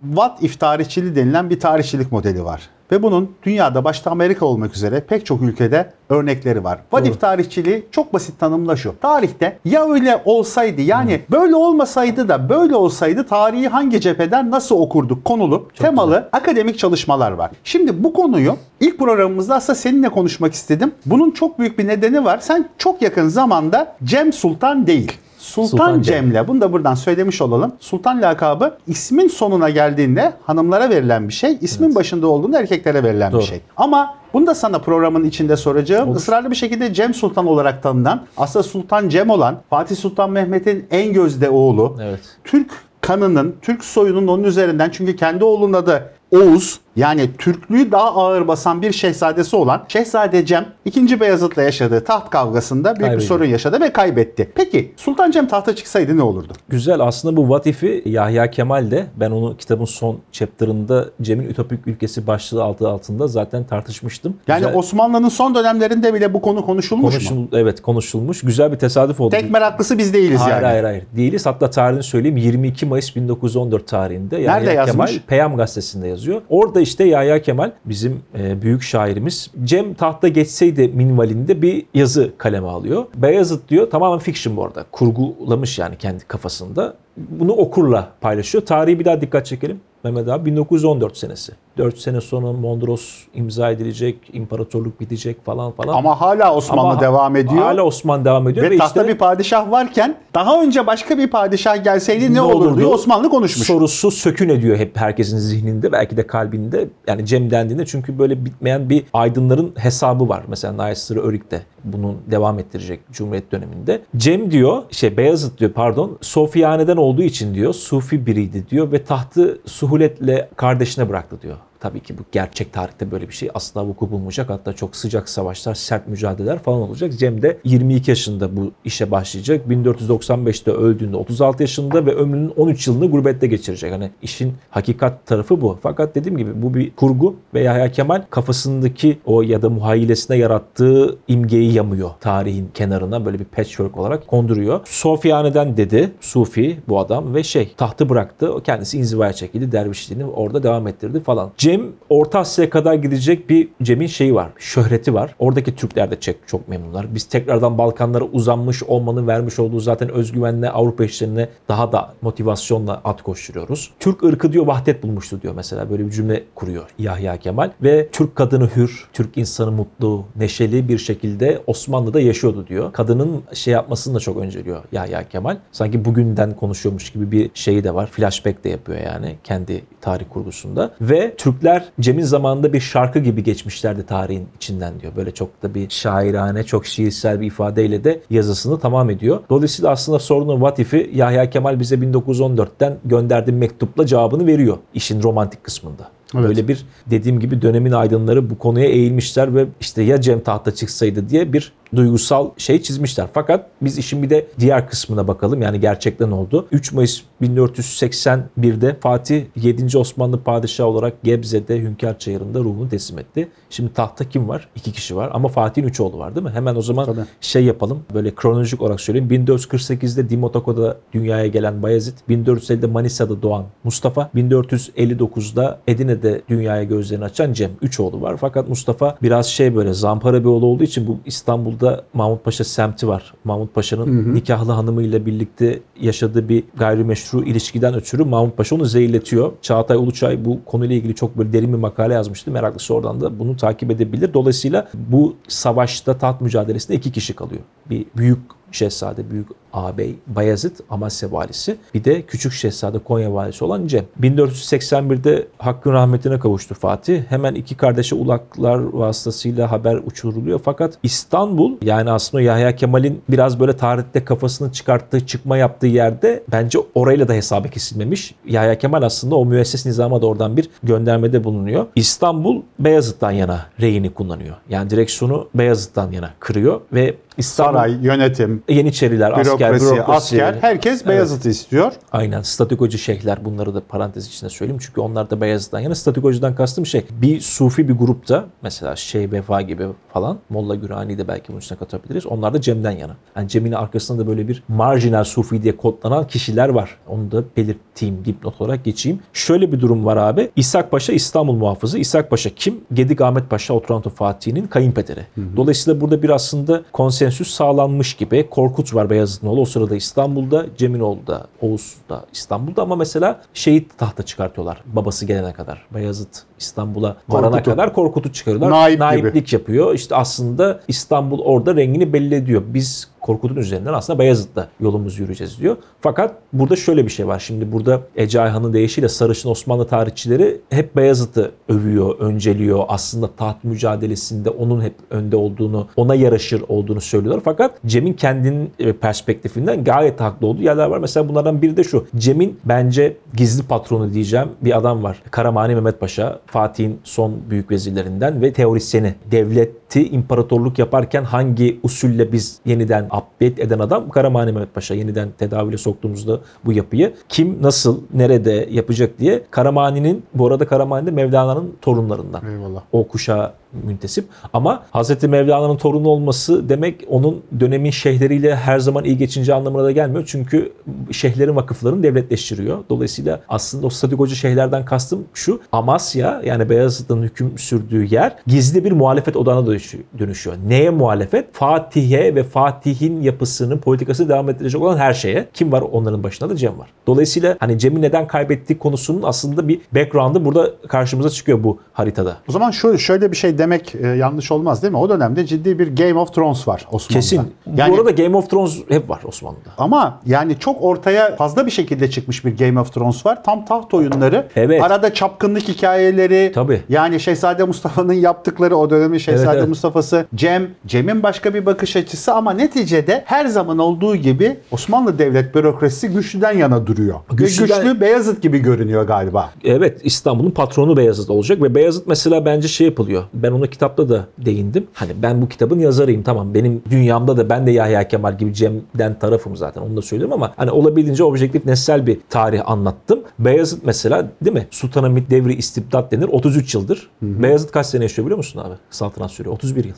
What 0.03 0.43
if 0.43 0.61
tarihçiliği 0.61 1.17
denilen 1.17 1.51
bir 1.51 1.61
tarihçilik 1.61 2.13
modeli 2.13 2.45
var. 2.45 2.63
Ve 2.93 3.03
bunun 3.03 3.31
dünyada 3.43 3.85
başta 3.85 4.11
Amerika 4.11 4.47
olmak 4.47 4.75
üzere 4.75 5.01
pek 5.01 5.27
çok 5.27 5.43
ülkede 5.43 5.93
örnekleri 6.09 6.65
var. 6.65 6.79
What 6.91 7.07
if 7.07 7.21
tarihçiliği 7.21 7.87
çok 7.91 8.13
basit 8.13 8.41
tanımla 8.41 8.77
şu. 8.77 8.95
Tarihte 9.01 9.59
ya 9.65 9.91
öyle 9.91 10.23
olsaydı 10.25 10.81
yani 10.81 11.21
böyle 11.31 11.55
olmasaydı 11.57 12.29
da 12.29 12.49
böyle 12.49 12.77
olsaydı 12.77 13.27
tarihi 13.27 13.69
hangi 13.69 14.01
cepheden 14.01 14.51
nasıl 14.51 14.77
okurduk 14.77 15.25
konulu 15.25 15.69
temalı 15.79 16.29
akademik 16.33 16.79
çalışmalar 16.79 17.33
var. 17.33 17.51
Şimdi 17.65 18.05
bu 18.05 18.13
konuyu 18.13 18.57
ilk 18.81 18.99
programımızda 18.99 19.55
aslında 19.55 19.77
seninle 19.77 20.09
konuşmak 20.09 20.55
istedim. 20.55 20.93
Bunun 21.07 21.31
çok 21.31 21.59
büyük 21.59 21.79
bir 21.79 21.89
nedeni 21.89 22.25
var. 22.25 22.39
Sen 22.43 22.69
çok 22.79 23.03
yakın 23.03 23.29
zamanda 23.29 23.97
Cem 24.05 24.33
Sultan 24.33 24.87
değil. 24.87 25.13
Sultan, 25.53 25.69
Sultan 25.69 26.03
Cem. 26.03 26.33
Cem'le 26.33 26.49
bunu 26.49 26.61
da 26.61 26.73
buradan 26.73 26.95
söylemiş 26.95 27.43
olalım. 27.43 27.73
Sultan 27.81 28.23
lakabı 28.23 28.75
ismin 28.87 29.29
sonuna 29.29 29.71
geldiğinde 29.71 30.33
hanımlara 30.47 30.91
verilen 30.91 31.29
bir 31.29 31.33
şey, 31.33 31.59
ismin 31.61 31.95
başında 31.95 32.27
olduğunda 32.27 32.61
erkeklere 32.61 33.03
verilen 33.03 33.33
Doğru. 33.33 33.41
bir 33.41 33.47
şey. 33.47 33.61
Ama 33.77 34.15
bunu 34.33 34.47
da 34.47 34.55
sana 34.55 34.79
programın 34.79 35.25
içinde 35.25 35.57
soracağım. 35.57 36.09
Olur. 36.09 36.17
Israrlı 36.17 36.51
bir 36.51 36.57
şekilde 36.57 36.95
Cem 36.95 37.15
Sultan 37.15 37.47
olarak 37.47 37.83
tanınan, 37.83 38.23
aslında 38.37 38.63
Sultan 38.63 39.09
Cem 39.09 39.31
olan 39.31 39.57
Fatih 39.71 39.97
Sultan 39.97 40.31
Mehmet'in 40.31 40.87
en 40.91 41.13
gözde 41.13 41.51
oğlu. 41.51 41.97
Evet. 42.03 42.21
Türk 42.45 42.71
kanının, 43.01 43.57
Türk 43.63 43.85
soyunun 43.85 44.29
onun 44.29 44.45
üzerinden 44.45 44.91
çünkü 44.93 45.17
kendi 45.17 45.45
oğlunun 45.45 45.73
adı 45.73 46.13
Oğuz 46.31 46.81
yani 46.97 47.31
Türklüğü 47.39 47.93
daha 47.93 48.15
ağır 48.15 48.49
basan 48.49 48.83
bir 48.83 48.93
şehzadesi 48.93 49.57
olan 49.57 49.85
Şehzade 49.89 50.47
Cem 50.47 50.67
2. 50.85 51.21
Beyazıt'la 51.21 51.63
yaşadığı 51.63 52.05
taht 52.05 52.31
kavgasında 52.31 52.89
büyük 52.89 52.97
bir 52.99 53.01
Kaybediyor. 53.01 53.29
sorun 53.29 53.45
yaşadı 53.45 53.81
ve 53.81 53.93
kaybetti. 53.93 54.53
Peki 54.55 54.93
Sultan 54.97 55.31
Cem 55.31 55.49
tahta 55.49 55.77
çıksaydı 55.77 56.17
ne 56.17 56.23
olurdu? 56.23 56.53
Güzel 56.69 57.01
aslında 57.01 57.37
bu 57.37 57.41
What 57.43 57.67
If'i 57.67 58.03
Yahya 58.07 58.51
Kemal 58.51 58.91
de 58.91 59.07
ben 59.17 59.31
onu 59.31 59.57
kitabın 59.57 59.85
son 59.85 60.19
chapter'ında 60.33 61.07
Cem'in 61.23 61.49
Ütopik 61.51 61.87
Ülkesi 61.87 62.27
başlığı 62.27 62.63
altı 62.65 62.89
altında 62.89 63.27
zaten 63.27 63.65
tartışmıştım. 63.65 64.37
Yani 64.49 64.59
Güzel- 64.61 64.75
Osmanlı'nın 64.75 65.29
son 65.29 65.55
dönemlerinde 65.55 66.15
bile 66.15 66.35
bu 66.35 66.41
konu 66.43 66.67
konuşulmuş 66.67 67.15
mu? 67.15 67.29
konuşul 67.37 67.59
evet 67.59 67.83
konuşulmuş. 67.83 68.41
Güzel 68.41 68.73
bir 68.73 68.79
tesadüf 68.79 69.21
oldu. 69.21 69.31
Tek 69.31 69.51
meraklısı 69.51 69.99
biz 69.99 70.15
değiliz 70.15 70.41
Hayır 70.41 70.55
yani. 70.55 70.65
hayır 70.67 70.85
hayır. 70.85 71.05
Değiliz. 71.17 71.47
Hatta 71.47 71.71
tarihini 71.71 72.03
söyleyeyim. 72.03 72.37
22 72.37 72.87
Mayıs 72.87 73.17
1914 73.17 73.87
tarihinde 73.87 74.37
Yahya 74.37 74.57
Nerede 74.59 74.73
yazmış? 74.73 75.11
Kemal 75.11 75.27
Peyam 75.27 75.57
gazetesinde 75.57 76.09
yazıyor. 76.09 76.43
Orada 76.49 76.82
işte 76.83 77.05
Yahya 77.05 77.43
Kemal 77.43 77.73
bizim 77.85 78.23
e, 78.39 78.63
büyük 78.63 78.83
şairimiz 78.83 79.51
Cem 79.65 79.95
tahta 79.95 80.29
geçseydi 80.29 80.89
minvalinde 80.89 81.63
bir 81.63 81.87
yazı 81.95 82.33
kaleme 82.39 82.69
alıyor. 82.69 83.05
Beyazıt 83.15 83.69
diyor 83.69 83.91
tamamen 83.91 84.19
fiction 84.19 84.57
bu 84.57 84.65
arada. 84.65 84.85
Kurgulamış 84.93 85.79
yani 85.79 85.97
kendi 85.99 86.25
kafasında. 86.25 86.97
Bunu 87.17 87.53
okurla 87.53 88.09
paylaşıyor. 88.21 88.67
Tarihi 88.67 88.99
bir 88.99 89.05
daha 89.05 89.21
dikkat 89.21 89.47
çekelim. 89.47 89.81
Mehmet 90.05 90.29
abi 90.29 90.51
1914 90.51 91.17
senesi. 91.17 91.53
4 91.79 91.99
sene 91.99 92.21
sonra 92.21 92.53
Mondros 92.53 93.19
imza 93.35 93.71
edilecek, 93.71 94.17
imparatorluk 94.33 95.01
bitecek 95.01 95.45
falan 95.45 95.73
falan. 95.73 95.95
Ama 95.95 96.21
hala 96.21 96.55
Osmanlı 96.55 96.81
Ama 96.91 97.01
devam 97.01 97.37
ediyor. 97.37 97.63
Hala 97.63 97.83
Osmanlı 97.83 98.25
devam 98.25 98.49
ediyor. 98.49 98.71
ve 98.71 98.79
tahta 98.79 99.01
işte- 99.01 99.13
bir 99.13 99.19
padişah 99.19 99.71
varken 99.71 100.17
daha 100.35 100.63
önce 100.63 100.87
başka 100.87 101.19
bir 101.19 101.27
padişah 101.31 101.85
gelseydi 101.85 102.35
ne, 102.35 102.41
olurdu? 102.43 102.77
diye 102.77 102.87
Osmanlı 102.87 103.29
konuşmuş. 103.31 103.67
Sorusu 103.67 104.11
sökün 104.11 104.49
ediyor 104.49 104.77
hep 104.77 104.97
herkesin 104.97 105.39
zihninde 105.39 105.93
belki 105.93 106.17
de 106.17 106.27
kalbinde. 106.27 106.89
Yani 107.07 107.27
Cem 107.27 107.51
dendiğinde 107.51 107.87
çünkü 107.87 108.19
böyle 108.19 108.45
bitmeyen 108.45 108.91
bir 108.91 109.05
aydınların 109.13 109.73
hesabı 109.77 110.29
var. 110.29 110.43
Mesela 110.49 110.77
Naysır 110.77 111.17
Örik 111.17 111.51
de 111.51 111.63
bunun 111.85 112.17
devam 112.31 112.59
ettirecek 112.59 113.01
Cumhuriyet 113.13 113.53
döneminde. 113.53 114.03
Cem 114.17 114.51
diyor, 114.51 114.83
şey 114.91 115.17
Beyazıt 115.17 115.61
diyor 115.61 115.73
pardon, 115.73 116.19
Sofiyane'den 116.21 116.97
olduğu 117.03 117.23
için 117.23 117.55
diyor, 117.55 117.75
Sufi 117.75 118.27
biriydi 118.27 118.69
diyor 118.71 118.93
ve 118.93 119.05
tahtı 119.05 119.61
suhuletle 119.67 120.49
kardeşine 120.57 121.09
bıraktı 121.09 121.43
diyor. 121.43 121.57
Tabii 121.83 122.01
ki 122.01 122.19
bu 122.19 122.23
gerçek 122.33 122.73
tarihte 122.73 123.11
böyle 123.11 123.29
bir 123.29 123.33
şey 123.35 123.51
asla 123.55 123.87
vuku 123.87 124.11
bulmayacak. 124.11 124.51
Hatta 124.51 124.73
çok 124.73 124.97
sıcak 124.97 125.29
savaşlar, 125.29 125.75
sert 125.75 126.09
mücadeleler 126.09 126.59
falan 126.59 126.81
olacak. 126.81 127.13
Cem 127.19 127.43
de 127.43 127.59
22 127.65 128.11
yaşında 128.11 128.57
bu 128.57 128.73
işe 128.85 129.11
başlayacak. 129.11 129.67
1495'te 129.69 130.71
öldüğünde 130.71 131.17
36 131.17 131.63
yaşında 131.63 132.07
ve 132.07 132.15
ömrünün 132.15 132.49
13 132.57 132.89
yılını 132.89 133.11
gurbette 133.11 133.47
geçirecek. 133.47 133.93
Hani 133.93 134.11
işin 134.23 134.55
hakikat 134.71 135.27
tarafı 135.27 135.61
bu. 135.61 135.79
Fakat 135.83 136.15
dediğim 136.15 136.39
gibi 136.39 136.63
bu 136.63 136.75
bir 136.75 136.91
kurgu 136.91 137.37
ve 137.55 137.61
Yahya 137.61 137.93
Kemal 137.93 138.25
kafasındaki 138.31 139.19
o 139.27 139.43
ya 139.43 139.63
da 139.63 139.71
muhayyilesine 139.71 140.37
yarattığı 140.37 141.19
imgeyi 141.29 141.73
yamıyor. 141.73 142.11
Tarihin 142.21 142.71
kenarına 142.75 143.25
böyle 143.25 143.39
bir 143.39 143.45
patchwork 143.45 143.99
olarak 143.99 144.27
konduruyor. 144.27 144.81
Sofyane'den 144.85 145.77
dedi 145.77 146.13
Sufi 146.21 146.79
bu 146.89 146.99
adam 146.99 147.35
ve 147.35 147.43
şey 147.43 147.75
tahtı 147.77 148.09
bıraktı. 148.09 148.51
Kendisi 148.65 148.99
inzivaya 148.99 149.33
çekildi. 149.33 149.73
Dervişliğini 149.73 150.25
orada 150.25 150.63
devam 150.63 150.87
ettirdi 150.87 151.21
falan. 151.21 151.51
Cem 151.59 151.72
Orta 152.09 152.39
Asya'ya 152.39 152.71
kadar 152.71 152.95
gidecek 152.95 153.51
bir 153.51 153.69
Cem'in 153.83 154.07
şeyi 154.07 154.35
var. 154.35 154.51
Şöhreti 154.59 155.15
var. 155.15 155.35
Oradaki 155.39 155.77
Türkler 155.77 156.11
de 156.11 156.21
çok, 156.21 156.37
çok 156.47 156.69
memnunlar. 156.69 157.15
Biz 157.15 157.25
tekrardan 157.25 157.79
Balkanlara 157.79 158.25
uzanmış 158.25 158.83
olmanın 158.83 159.27
vermiş 159.27 159.59
olduğu 159.59 159.81
zaten 159.81 160.09
özgüvenle 160.09 160.71
Avrupa 160.71 161.05
işlerine 161.05 161.49
daha 161.69 161.93
da 161.93 162.15
motivasyonla 162.23 163.01
at 163.05 163.23
koşturuyoruz. 163.23 163.91
Türk 164.01 164.23
ırkı 164.23 164.53
diyor 164.53 164.67
vahdet 164.67 165.03
bulmuştu 165.03 165.43
diyor 165.43 165.55
mesela. 165.55 165.91
Böyle 165.91 166.07
bir 166.07 166.11
cümle 166.11 166.45
kuruyor 166.55 166.91
Yahya 166.99 167.37
Kemal. 167.37 167.71
Ve 167.83 168.09
Türk 168.13 168.37
kadını 168.37 168.69
hür, 168.77 169.09
Türk 169.13 169.39
insanı 169.39 169.73
mutlu, 169.73 170.25
neşeli 170.37 170.89
bir 170.89 170.99
şekilde 170.99 171.63
Osmanlı'da 171.67 172.21
yaşıyordu 172.21 172.67
diyor. 172.69 172.93
Kadının 172.93 173.43
şey 173.53 173.75
yapmasını 173.75 174.15
da 174.15 174.21
çok 174.21 174.37
önceliyor 174.37 174.83
Yahya 174.93 175.29
Kemal. 175.29 175.57
Sanki 175.73 176.05
bugünden 176.05 176.57
konuşuyormuş 176.57 177.11
gibi 177.11 177.33
bir 177.33 177.51
şeyi 177.55 177.85
de 177.85 177.95
var. 177.95 178.07
Flashback 178.07 178.65
de 178.65 178.69
yapıyor 178.69 178.99
yani 178.99 179.37
kendi 179.45 179.85
tarih 180.01 180.25
kurgusunda. 180.31 180.95
Ve 181.01 181.35
Türkler 181.63 181.85
Cem'in 182.01 182.23
zamanında 182.23 182.73
bir 182.73 182.81
şarkı 182.81 183.19
gibi 183.19 183.43
geçmişlerdi 183.43 184.07
tarihin 184.07 184.49
içinden 184.57 185.01
diyor. 185.01 185.13
Böyle 185.17 185.31
çok 185.31 185.63
da 185.63 185.75
bir 185.75 185.91
şairane, 185.91 186.65
çok 186.65 186.87
şiirsel 186.87 187.41
bir 187.41 187.47
ifadeyle 187.47 188.05
de 188.05 188.21
yazısını 188.31 188.81
tamam 188.81 189.11
ediyor. 189.11 189.41
Dolayısıyla 189.51 189.91
aslında 189.91 190.19
sorunun 190.19 190.55
what 190.55 190.79
if'i 190.79 191.11
Yahya 191.15 191.51
Kemal 191.51 191.81
bize 191.81 191.95
1914'ten 191.95 192.97
gönderdiği 193.05 193.53
mektupla 193.53 194.07
cevabını 194.07 194.47
veriyor 194.47 194.79
işin 194.95 195.23
romantik 195.23 195.65
kısmında. 195.65 196.09
Evet. 196.35 196.49
Böyle 196.49 196.69
bir 196.69 196.87
dediğim 197.11 197.41
gibi 197.41 197.63
dönemin 197.63 197.93
aydınları 197.93 198.51
bu 198.51 198.59
konuya 198.59 198.87
eğilmişler 198.87 199.55
ve 199.55 199.67
işte 199.81 200.03
ya 200.03 200.21
Cem 200.21 200.41
tahta 200.41 200.75
çıksaydı 200.75 201.29
diye 201.29 201.53
bir 201.53 201.73
duygusal 201.97 202.51
şey 202.57 202.83
çizmişler. 202.83 203.27
Fakat 203.35 203.67
biz 203.83 203.99
işin 203.99 204.23
bir 204.23 204.31
de 204.31 204.47
diğer 204.59 204.89
kısmına 204.89 205.29
bakalım. 205.29 205.63
Yani 205.63 205.81
gerçekten 205.81 206.31
oldu. 206.31 206.67
3 206.73 206.93
Mayıs 206.93 207.23
1481'de 207.43 208.97
Fatih 209.01 209.45
7. 209.57 209.99
Osmanlı 209.99 210.43
padişahı 210.43 210.87
olarak 210.87 211.23
Gebze'de 211.23 211.81
Hünkar 211.81 212.19
Çayırı'nda 212.19 212.59
ruhunu 212.61 212.89
teslim 212.89 213.19
etti. 213.19 213.49
Şimdi 213.71 213.93
tahta 213.93 214.29
kim 214.29 214.49
var? 214.49 214.69
İki 214.77 214.93
kişi 214.93 215.17
var 215.17 215.31
ama 215.33 215.49
Fatih'in 215.49 215.87
üç 215.87 216.01
oğlu 216.01 216.19
var 216.19 216.35
değil 216.35 216.47
mi? 216.47 216.53
Hemen 216.53 216.75
o 216.75 216.83
zaman 216.83 217.07
Tabii. 217.07 217.21
şey 217.41 217.65
yapalım. 217.65 218.05
Böyle 218.15 218.35
kronolojik 218.35 218.83
olarak 218.83 219.01
söyleyeyim. 219.01 219.47
1448'de 219.47 220.31
Dimotoko'da 220.31 220.97
dünyaya 221.13 221.47
gelen 221.47 221.83
Bayezid, 221.83 222.19
1450'de 222.29 222.87
Manisa'da 222.87 223.43
doğan 223.43 223.65
Mustafa, 223.85 224.31
1459'da 224.35 225.79
Edirne'de 225.87 226.43
dünyaya 226.49 226.85
gözlerini 226.85 227.25
açan 227.25 227.53
Cem. 227.53 227.71
Üç 227.83 228.01
oğlu 228.01 228.21
var. 228.21 228.37
Fakat 228.37 228.69
Mustafa 228.69 229.17
biraz 229.23 229.47
şey 229.47 229.77
böyle 229.77 229.95
zampara 229.95 230.41
bir 230.41 230.49
oğlu 230.49 230.67
olduğu 230.67 230.85
için 230.85 231.07
bu 231.07 231.19
İstanbul'da 231.27 231.82
Mahmut 232.15 232.45
Paşa 232.45 232.65
semti 232.65 233.09
var. 233.09 233.35
Mahmut 233.45 233.75
Paşa'nın 233.75 234.35
nikahlı 234.35 234.73
hanımıyla 234.73 235.27
birlikte 235.27 235.81
yaşadığı 236.01 236.49
bir 236.49 236.65
gayrimeşru 236.79 237.45
ilişkiden 237.45 237.95
ötürü 237.95 238.25
Mahmut 238.25 238.57
Paşa 238.57 238.77
onu 238.77 238.85
zehirletiyor. 238.85 239.53
Çağatay 239.63 239.97
Uluçay 239.97 240.45
bu 240.45 240.65
konuyla 240.65 240.97
ilgili 240.97 241.15
çok 241.15 241.39
böyle 241.39 241.53
derin 241.53 241.73
bir 241.73 241.79
makale 241.79 242.15
yazmıştı. 242.15 242.51
Meraklısı 242.51 242.95
oradan 242.95 243.21
da 243.21 243.39
bunu 243.39 243.57
takip 243.57 243.91
edebilir. 243.91 244.35
Dolayısıyla 244.35 244.89
bu 244.95 245.37
savaşta 245.49 246.19
taht 246.19 246.41
mücadelesinde 246.41 246.97
iki 246.97 247.13
kişi 247.13 247.35
kalıyor. 247.35 247.61
Bir 247.91 248.07
büyük 248.17 248.39
şehzade, 248.73 249.31
büyük 249.31 249.49
ağabey 249.73 250.15
Bayezid 250.27 250.77
Amasya 250.91 251.33
valisi. 251.33 251.77
Bir 251.95 252.05
de 252.05 252.23
Küçük 252.23 252.53
Şehzade 252.53 252.99
Konya 252.99 253.35
valisi 253.35 253.65
olan 253.65 253.87
Cem. 253.87 254.05
1481'de 254.21 255.47
hakkın 255.59 255.93
rahmetine 255.93 256.39
kavuştu 256.39 256.75
Fatih. 256.75 257.23
Hemen 257.29 257.55
iki 257.55 257.77
kardeşe 257.77 258.15
ulaklar 258.15 258.79
vasıtasıyla 258.79 259.71
haber 259.71 259.97
uçuruluyor. 260.07 260.61
Fakat 260.65 260.99
İstanbul 261.03 261.77
yani 261.83 262.11
aslında 262.11 262.43
Yahya 262.43 262.77
Kemal'in 262.77 263.23
biraz 263.29 263.61
böyle 263.61 263.77
tarihte 263.77 264.25
kafasını 264.25 264.73
çıkarttığı, 264.73 265.27
çıkma 265.27 265.57
yaptığı 265.57 265.87
yerde 265.87 266.43
bence 266.53 266.79
orayla 266.95 267.29
da 267.29 267.33
hesaba 267.33 267.69
kesilmemiş. 267.69 268.35
Yahya 268.47 268.79
Kemal 268.79 269.03
aslında 269.03 269.37
o 269.37 269.45
müesses 269.45 269.87
nizama 269.87 270.23
da 270.23 270.27
oradan 270.27 270.57
bir 270.57 270.69
göndermede 270.83 271.45
bulunuyor. 271.45 271.87
İstanbul 271.97 272.63
Beyazıt'tan 272.79 273.31
yana 273.31 273.67
reyini 273.81 274.11
kullanıyor. 274.11 274.57
Yani 274.69 274.91
direksiyonu 274.91 275.49
Beyazıt'tan 275.55 276.13
yana 276.13 276.31
kırıyor 276.41 276.81
ve 276.93 277.17
İstanbul 277.37 277.79
Saray, 277.79 277.97
yönetim, 278.03 278.63
Yeniçeriler, 278.69 279.31
asker, 279.31 279.75
bürokrasi, 279.75 280.03
asker 280.03 280.55
herkes 280.61 281.07
Beyazıt'ı 281.07 281.49
istiyor. 281.49 281.93
Aynen 282.13 282.43
statikocu 282.43 282.99
şeyhler 282.99 283.45
bunları 283.45 283.75
da 283.75 283.83
parantez 283.89 284.27
içinde 284.27 284.51
söyleyeyim. 284.51 284.81
Çünkü 284.87 285.01
onlar 285.01 285.31
da 285.31 285.41
Beyazıt'tan 285.41 285.81
yana. 285.81 285.95
Statikocudan 285.95 286.55
kastım 286.55 286.87
şey 286.87 287.05
bir 287.11 287.41
sufi 287.41 287.89
bir 287.89 287.95
grupta 287.95 288.45
mesela 288.63 288.97
Şeyh 288.97 289.33
Vefa 289.33 289.63
gibi 289.63 289.87
falan 290.13 290.39
Molla 290.51 290.75
Gürani 290.75 291.19
de 291.19 291.29
belki 291.29 291.49
bunun 291.49 291.61
içine 291.61 291.79
katabiliriz. 291.79 292.27
Onlar 292.27 292.55
da 292.55 292.61
Cem'den 292.61 292.91
yana. 292.91 293.17
Yani 293.37 293.49
Cem'in 293.49 293.73
arkasında 293.73 294.23
da 294.23 294.27
böyle 294.27 294.49
bir 294.49 294.63
marjinal 294.69 295.25
sufi 295.25 295.63
diye 295.63 295.77
kodlanan 295.77 296.27
kişiler 296.27 296.69
var. 296.69 296.97
Onu 297.09 297.33
da 297.33 297.45
belirteyim 297.57 298.25
dipnot 298.25 298.61
olarak 298.61 298.85
geçeyim. 298.85 299.21
Şöyle 299.33 299.73
bir 299.73 299.81
durum 299.81 300.05
var 300.05 300.17
abi. 300.17 300.51
İshak 300.57 300.91
Paşa 300.91 301.13
İstanbul 301.13 301.55
muhafızı. 301.55 301.99
İshak 301.99 302.31
Paşa 302.31 302.51
kim? 302.51 302.81
Gedik 302.93 303.21
Ahmet 303.21 303.51
Paşa 303.51 303.75
Otranto 303.75 304.11
Fatih'in 304.11 304.67
kayınpederi. 304.67 305.27
Dolayısıyla 305.57 306.01
burada 306.01 306.23
bir 306.23 306.31
aslında 306.31 306.83
konsensüs 307.25 307.55
sağlanmış 307.55 308.15
gibi. 308.15 308.49
Korkut 308.51 308.95
var 308.95 309.11
Beyazıt'ın. 309.11 309.47
O 309.47 309.65
sırada 309.65 309.97
İstanbul'da. 309.97 310.67
Cem'in 310.77 311.01
oğlu 311.01 311.27
da 311.27 311.47
Oğuz 311.61 311.95
da 312.09 312.25
İstanbul'da 312.33 312.83
ama 312.83 312.97
mesela 312.97 313.41
şehit 313.55 313.99
tahta 313.99 314.23
çıkartıyorlar 314.23 314.83
babası 314.87 315.27
gelene 315.27 315.53
kadar. 315.53 315.87
Beyazıt 315.95 316.43
İstanbul'a 316.59 317.17
varana 317.29 317.63
kadar 317.63 317.93
Korkut'u 317.93 318.33
çıkarıyorlar. 318.33 318.71
Naip 318.71 318.93
gibi. 318.93 319.01
Naiplik 319.01 319.53
yapıyor. 319.53 319.95
İşte 319.95 320.17
aslında 320.17 320.81
İstanbul 320.89 321.41
orada 321.41 321.77
rengini 321.77 322.13
belli 322.13 322.35
ediyor. 322.35 322.63
Biz 322.67 323.12
Korkut'un 323.23 323.57
üzerinden 323.57 323.93
aslında 323.93 324.19
Beyazıt'la 324.19 324.69
yolumuzu 324.81 325.23
yürüyeceğiz 325.23 325.61
diyor. 325.61 325.77
Fakat 326.01 326.35
burada 326.53 326.77
şöyle 326.77 327.05
bir 327.05 327.11
şey 327.11 327.27
var. 327.27 327.39
Şimdi 327.39 327.73
burada 327.73 328.01
Ece 328.17 328.41
Ayhan'ın 328.41 328.73
deyişiyle 328.73 329.09
sarışın 329.09 329.51
Osmanlı 329.51 329.87
tarihçileri 329.87 330.61
hep 330.71 330.97
Beyazıt'ı 330.97 331.51
övüyor, 331.69 332.19
önceliyor. 332.19 332.85
Aslında 332.89 333.31
taht 333.37 333.65
mücadelesinde 333.65 334.51
onun 334.51 334.83
hep 334.83 334.95
önde 335.11 335.37
olduğunu, 335.37 335.89
ona 335.97 336.15
yaraşır 336.15 336.65
olduğunu 336.69 337.01
söylüyorlar. 337.01 337.43
Fakat 337.45 337.83
Cem'in 337.87 338.13
kendinin 338.13 338.71
e, 338.79 338.93
perspektifinden 338.93 339.85
gayet 339.85 340.21
haklı 340.21 340.47
olduğu 340.47 340.63
yerler 340.63 340.87
var. 340.87 340.99
Mesela 340.99 341.29
bunlardan 341.29 341.63
biri 341.63 341.77
de 341.77 341.85
şu. 341.85 342.07
Cem'in 342.17 342.61
bence 342.65 343.17
gizli 343.37 343.63
patronu 343.67 344.13
diyeceğim 344.15 344.49
bir 344.61 344.79
adam 344.79 345.03
var. 345.03 345.23
Karamani 345.31 345.75
Mehmet 345.75 346.01
Paşa, 346.01 346.41
Fatih'in 346.47 347.01
son 347.05 347.35
büyük 347.51 347.71
vezirlerinden 347.71 348.43
ve 348.43 348.53
teorisyeni. 348.53 349.15
Devleti 349.31 350.09
imparatorluk 350.09 350.79
yaparken 350.79 351.25
hangi 351.25 351.81
usulle 351.83 352.33
biz 352.33 352.59
yeniden 352.67 353.07
update 353.13 353.63
eden 353.63 353.79
adam 353.79 354.09
Karamani 354.09 354.53
Mehmet 354.53 354.75
Paşa. 354.75 354.95
Yeniden 354.95 355.29
tedavüle 355.39 355.79
soktuğumuzda 355.79 356.41
bu 356.65 356.73
yapıyı 356.73 357.15
kim 357.29 357.63
nasıl 357.63 358.01
nerede 358.15 358.69
yapacak 358.71 359.19
diye 359.19 359.43
Karamani'nin 359.51 360.25
bu 360.35 360.47
arada 360.47 360.67
Karamani 360.67 361.07
de 361.07 361.11
Mevlana'nın 361.11 361.77
torunlarından 361.83 362.43
Eyvallah. 362.51 362.83
o 362.93 363.09
kuşağa 363.09 363.55
müntesip. 363.73 364.25
Ama 364.53 364.83
Hazreti 364.91 365.29
Mevlana'nın 365.29 365.77
torunu 365.77 366.09
olması 366.09 366.69
demek 366.69 367.05
onun 367.09 367.43
dönemin 367.61 367.91
şeyhleriyle 367.91 368.57
her 368.57 368.79
zaman 368.79 369.05
iyi 369.05 369.19
geçince 369.19 369.55
anlamına 369.55 369.85
da 369.85 369.91
gelmiyor. 369.91 370.25
Çünkü 370.27 370.73
şeyhlerin 371.11 371.57
vakıflarını 371.57 372.03
devletleştiriyor. 372.03 372.79
Dolayısıyla 372.91 373.41
aslında 373.49 373.87
o 373.87 373.91
statikocu 373.91 374.35
şeyhlerden 374.35 374.85
kastım 374.85 375.25
şu. 375.35 375.61
Amasya 375.73 376.43
yani 376.45 376.71
Beyazıt'ın 376.71 377.23
hüküm 377.23 377.59
sürdüğü 377.59 378.15
yer 378.15 378.37
gizli 378.47 378.85
bir 378.85 378.93
muhalefet 378.93 379.37
dönüşü- 379.83 380.19
dönüşüyor. 380.19 380.57
Neye 380.69 380.91
muhalefet? 380.91 381.55
Fatih'e 381.55 382.35
ve 382.35 382.45
Fatih'in 382.45 383.23
yapısını, 383.23 383.81
politikası 383.81 384.29
devam 384.29 384.49
ettirecek 384.49 384.83
olan 384.83 384.97
her 384.97 385.15
şeye. 385.15 385.49
Kim 385.55 385.73
var 385.73 385.83
onların 385.93 386.23
başında 386.23 386.51
da 386.51 386.57
Cem 386.57 386.79
var. 386.79 386.89
Dolayısıyla 387.07 387.57
hani 387.61 387.79
Cem'i 387.79 388.03
neden 388.03 388.27
kaybettiği 388.27 388.79
konusunun 388.79 389.23
aslında 389.23 389.69
bir 389.69 389.81
background'ı 389.95 390.45
burada 390.45 390.71
karşımıza 390.89 391.31
çıkıyor 391.31 391.65
bu 391.65 391.79
haritada. 391.93 392.37
O 392.49 392.53
zaman 392.53 392.71
şu 392.71 392.99
şöyle 392.99 393.31
bir 393.33 393.37
şey 393.37 393.59
demek 393.63 393.95
e, 393.95 394.07
yanlış 394.07 394.53
olmaz 394.53 394.83
değil 394.83 394.93
mi? 394.93 394.99
O 394.99 395.09
dönemde 395.09 395.47
ciddi 395.47 395.79
bir 395.79 395.97
Game 395.97 396.15
of 396.21 396.35
Thrones 396.35 396.69
var 396.69 396.87
Osmanlı'da. 396.93 397.21
Kesin. 397.21 397.43
Yani 397.77 397.93
Bu 397.93 397.97
arada 397.97 398.11
Game 398.11 398.37
of 398.37 398.51
Thrones 398.51 398.79
hep 398.89 399.11
var 399.11 399.21
Osmanlı'da. 399.25 399.71
ama 399.79 400.21
yani 400.27 400.59
çok 400.59 400.83
ortaya 400.83 401.37
fazla 401.37 401.67
bir 401.67 401.71
şekilde 401.71 402.11
çıkmış 402.11 402.45
bir 402.45 402.57
Game 402.57 402.81
of 402.81 402.95
Thrones 402.95 403.27
var. 403.27 403.45
Tam 403.45 403.65
taht 403.65 403.95
oyunları. 403.95 404.47
Evet. 404.57 404.83
Arada 404.83 405.15
çapkınlık 405.15 405.69
hikayeleri. 405.69 406.53
Tabii. 406.55 406.83
Yani 406.89 407.21
Şehzade 407.21 407.65
Mustafa'nın 407.65 408.13
yaptıkları 408.13 408.77
o 408.77 408.91
dönemin 408.91 409.19
Şehzade 409.19 409.59
evet. 409.59 409.69
Mustafa'sı. 409.69 410.27
Cem. 410.35 410.69
Cem'in 410.87 411.23
başka 411.23 411.55
bir 411.55 411.67
bakış 411.67 411.97
açısı 411.97 412.35
ama 412.35 412.53
neticede 412.53 413.23
her 413.27 413.47
zaman 413.47 413.79
olduğu 413.79 414.17
gibi 414.17 414.57
Osmanlı 414.71 415.19
devlet 415.19 415.55
bürokrasisi 415.55 416.09
güçlüden 416.09 416.59
yana 416.59 416.87
duruyor. 416.87 417.15
Ve 417.33 417.35
Güçlüden- 417.37 417.83
güçlü 417.83 418.01
Beyazıt 418.01 418.43
gibi 418.43 418.59
görünüyor 418.59 419.03
galiba. 419.07 419.51
Evet 419.65 420.01
İstanbul'un 420.05 420.51
patronu 420.51 420.97
Beyazıt 420.97 421.31
olacak 421.31 421.63
ve 421.63 421.75
Beyazıt 421.75 422.07
mesela 422.07 422.45
bence 422.45 422.69
şey 422.69 422.87
yapılıyor. 422.87 423.23
Ben 423.35 423.52
ona 423.53 423.67
kitapta 423.67 424.09
da 424.09 424.27
değindim. 424.39 424.87
Hani 424.93 425.13
ben 425.23 425.43
bu 425.43 425.49
kitabın 425.49 425.79
yazarıyım 425.79 426.23
tamam 426.23 426.55
benim 426.55 426.83
dünyamda 426.91 427.37
da 427.37 427.49
ben 427.51 427.67
de 427.67 427.71
Yahya 427.71 428.09
Kemal 428.09 428.39
gibi 428.39 428.55
Cem'den 428.55 429.19
tarafım 429.19 429.57
zaten 429.57 429.81
onu 429.83 429.97
da 429.97 430.03
söylüyorum 430.03 430.33
ama 430.35 430.53
hani 430.57 430.71
olabildiğince 430.71 431.25
objektif 431.25 431.65
nesel 431.67 432.07
bir 432.07 432.19
tarih 432.31 432.71
anlattım. 432.71 433.21
Beyazıt 433.39 433.85
mesela 433.85 434.29
değil 434.45 434.55
mi? 434.57 434.67
Sultanahmet 434.71 435.31
devri 435.31 435.55
istibdat 435.55 436.13
denir 436.13 436.29
33 436.29 436.75
yıldır. 436.75 437.11
Beyazıt 437.23 437.71
kaç 437.73 437.87
sene 437.87 438.03
yaşıyor 438.03 438.27
biliyor 438.27 438.37
musun 438.37 438.61
abi? 438.61 438.75
Saltanat 438.91 439.31
sürüyor 439.31 439.55
31 439.55 439.85
yıl. 439.85 439.95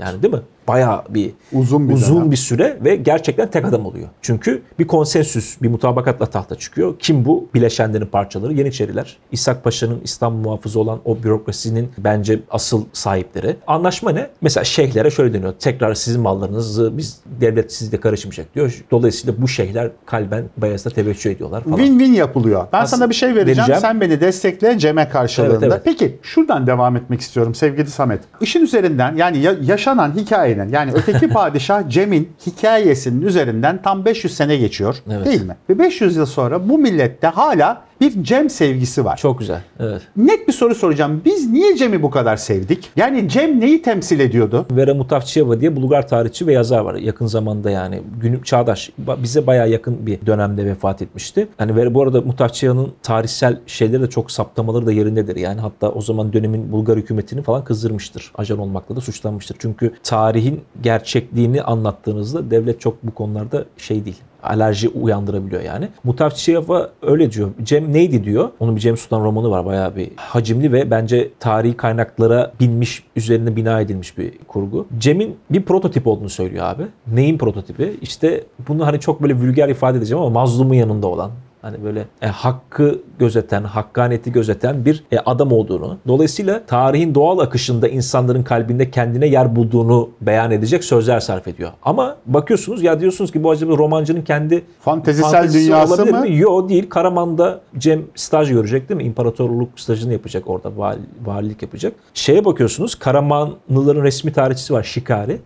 Yani 0.00 0.22
değil 0.22 0.34
mi? 0.34 0.40
Bayağı 0.68 1.02
bir 1.08 1.30
Uzun 1.52 1.88
bir 1.88 1.94
uzun 1.94 2.16
dönem. 2.16 2.30
bir 2.30 2.36
süre 2.36 2.78
ve 2.84 2.96
gerçekten 2.96 3.50
tek 3.50 3.64
adam 3.64 3.86
oluyor. 3.86 4.08
Çünkü 4.22 4.62
bir 4.78 4.86
konsensüs, 4.86 5.62
bir 5.62 5.68
mutabakatla 5.68 6.26
tahta 6.26 6.54
çıkıyor. 6.54 6.94
Kim 6.98 7.24
bu? 7.24 7.48
Bileşenlerin 7.54 8.06
parçaları, 8.06 8.52
Yeniçeriler. 8.52 9.16
İshak 9.32 9.64
Paşa'nın 9.64 10.00
İstanbul 10.04 10.38
muhafızı 10.40 10.80
olan 10.80 11.00
o 11.04 11.22
bürokrasinin 11.22 11.90
bence 11.98 12.40
asıl 12.50 12.84
sahipleri. 12.92 13.56
Anlaşma 13.66 14.10
ne? 14.12 14.26
Mesela 14.40 14.64
şeyhlere 14.64 15.10
şöyle 15.10 15.34
deniyor. 15.34 15.52
Tekrar 15.58 15.94
sizin 15.94 16.20
mallarınızı 16.20 16.98
biz 16.98 17.20
devlet 17.40 17.72
sizde 17.72 18.00
karışmayacak 18.00 18.54
diyor. 18.54 18.84
Dolayısıyla 18.90 19.42
bu 19.42 19.48
şeyhler 19.48 19.90
kalben 20.06 20.44
Bayezid'e 20.56 20.94
teveccüh 20.94 21.30
ediyorlar 21.30 21.64
falan. 21.64 21.78
Win-win 21.78 22.12
yapılıyor. 22.14 22.66
Ben 22.72 22.78
Aslında 22.80 22.98
sana 22.98 23.10
bir 23.10 23.14
şey 23.14 23.28
vereceğim. 23.28 23.58
vereceğim. 23.58 23.80
Sen 23.80 24.00
beni 24.00 24.20
destekle 24.20 24.78
Cem'e 24.78 25.08
karşılığında. 25.08 25.52
Evet, 25.52 25.62
evet. 25.62 25.80
Peki 25.84 26.18
şuradan 26.22 26.66
devam 26.66 26.96
etmek 26.96 27.20
istiyorum 27.20 27.54
sevgili 27.54 27.90
Samet. 27.90 28.20
İşin 28.40 28.62
üzerinden 28.62 29.16
yani 29.16 29.38
ya- 29.38 29.56
yaşanan 29.62 30.12
hikayenin 30.16 30.68
yani 30.72 30.92
öteki 30.94 31.28
padişah 31.32 31.88
Cem'in 31.88 32.32
hikayesinin 32.46 33.22
üzerinden 33.26 33.82
tam 33.82 34.04
500 34.04 34.34
sene 34.36 34.56
geçiyor. 34.56 34.96
Evet. 35.10 35.26
Değil 35.26 35.42
mi? 35.42 35.56
Ve 35.70 35.78
500 35.78 36.16
yıl 36.16 36.26
sonra 36.26 36.68
bu 36.68 36.78
millette 36.78 37.26
hala 37.26 37.82
bir 38.00 38.24
Cem 38.24 38.50
sevgisi 38.50 39.04
var. 39.04 39.16
Çok 39.16 39.38
güzel. 39.38 39.62
Evet. 39.80 40.02
Net 40.16 40.48
bir 40.48 40.52
soru 40.52 40.74
soracağım. 40.74 41.22
Biz 41.24 41.50
niye 41.50 41.76
Cem'i 41.76 42.02
bu 42.02 42.10
kadar 42.10 42.36
sevdik? 42.36 42.90
Yani 42.96 43.28
Cem 43.28 43.60
neyi 43.60 43.82
temsil 43.82 44.20
ediyordu? 44.20 44.66
Vera 44.70 44.94
Mutavçıyeva 44.94 45.60
diye 45.60 45.76
Bulgar 45.76 46.08
tarihçi 46.08 46.46
ve 46.46 46.52
yazar 46.52 46.80
var. 46.80 46.94
Yakın 46.94 47.26
zamanda 47.26 47.70
yani 47.70 48.02
günü 48.20 48.44
çağdaş 48.44 48.90
bize 48.98 49.46
bayağı 49.46 49.70
yakın 49.70 50.06
bir 50.06 50.26
dönemde 50.26 50.64
vefat 50.66 51.02
etmişti. 51.02 51.48
Yani 51.60 51.76
Vera 51.76 51.94
bu 51.94 52.02
arada 52.02 52.20
Mutavçıyeva'nın 52.20 52.92
tarihsel 53.02 53.60
şeyleri 53.66 54.02
de 54.02 54.10
çok 54.10 54.30
saptamaları 54.30 54.86
da 54.86 54.92
yerindedir. 54.92 55.36
Yani 55.36 55.60
hatta 55.60 55.90
o 55.90 56.00
zaman 56.00 56.32
dönemin 56.32 56.72
Bulgar 56.72 56.98
hükümetini 56.98 57.42
falan 57.42 57.64
kızdırmıştır. 57.64 58.32
Ajan 58.34 58.58
olmakla 58.58 58.96
da 58.96 59.00
suçlanmıştır. 59.00 59.56
Çünkü 59.58 59.92
tarihin 60.02 60.60
gerçekliğini 60.82 61.62
anlattığınızda 61.62 62.50
devlet 62.50 62.80
çok 62.80 63.02
bu 63.02 63.14
konularda 63.14 63.64
şey 63.76 64.04
değil 64.04 64.20
alerji 64.42 64.88
uyandırabiliyor 64.88 65.62
yani. 65.62 65.88
Mutavçıyeva 66.04 66.90
öyle 67.02 67.32
diyor. 67.32 67.50
Cem 67.62 67.92
neydi 67.92 68.24
diyor. 68.24 68.48
Onun 68.60 68.76
bir 68.76 68.80
Cem 68.80 68.96
Sultan 68.96 69.24
romanı 69.24 69.50
var 69.50 69.66
bayağı 69.66 69.96
bir 69.96 70.10
hacimli 70.16 70.72
ve 70.72 70.90
bence 70.90 71.30
tarihi 71.40 71.76
kaynaklara 71.76 72.52
binmiş, 72.60 73.04
üzerine 73.16 73.56
bina 73.56 73.80
edilmiş 73.80 74.18
bir 74.18 74.32
kurgu. 74.48 74.86
Cem'in 74.98 75.36
bir 75.50 75.62
prototip 75.62 76.06
olduğunu 76.06 76.28
söylüyor 76.28 76.64
abi. 76.64 76.82
Neyin 77.14 77.38
prototipi? 77.38 77.96
İşte 78.02 78.44
bunu 78.68 78.86
hani 78.86 79.00
çok 79.00 79.22
böyle 79.22 79.34
vulgar 79.34 79.68
ifade 79.68 79.98
edeceğim 79.98 80.22
ama 80.22 80.40
mazlumun 80.40 80.74
yanında 80.74 81.06
olan, 81.06 81.30
Hani 81.62 81.84
böyle 81.84 82.06
e, 82.22 82.26
hakkı 82.26 83.00
gözeten, 83.18 83.64
hakkaniyeti 83.64 84.32
gözeten 84.32 84.84
bir 84.84 85.04
e, 85.12 85.18
adam 85.18 85.52
olduğunu. 85.52 85.98
Dolayısıyla 86.08 86.66
tarihin 86.66 87.14
doğal 87.14 87.38
akışında 87.38 87.88
insanların 87.88 88.42
kalbinde 88.42 88.90
kendine 88.90 89.26
yer 89.26 89.56
bulduğunu 89.56 90.10
beyan 90.20 90.50
edecek 90.50 90.84
sözler 90.84 91.20
sarf 91.20 91.48
ediyor. 91.48 91.70
Ama 91.82 92.16
bakıyorsunuz 92.26 92.82
ya 92.82 93.00
diyorsunuz 93.00 93.32
ki 93.32 93.42
bu 93.42 93.50
acaba 93.50 93.78
romancının 93.78 94.22
kendi 94.22 94.62
Fantezisel 94.80 95.52
dünyası 95.52 95.94
olabilir 95.94 96.14
mı? 96.14 96.20
mi? 96.20 96.38
Yok 96.38 96.68
değil. 96.68 96.88
Karaman'da 96.88 97.60
Cem 97.78 98.02
staj 98.14 98.50
görecek 98.52 98.88
değil 98.88 98.96
mi? 98.96 99.04
İmparatorluk 99.04 99.80
stajını 99.80 100.12
yapacak 100.12 100.50
orada. 100.50 100.76
Vali, 100.76 101.00
valilik 101.24 101.62
yapacak. 101.62 101.92
Şeye 102.14 102.44
bakıyorsunuz 102.44 102.94
Karamanlıların 102.94 104.02
resmi 104.02 104.32
tarihçisi 104.32 104.74
var 104.74 104.82
Şikari. 104.82 105.40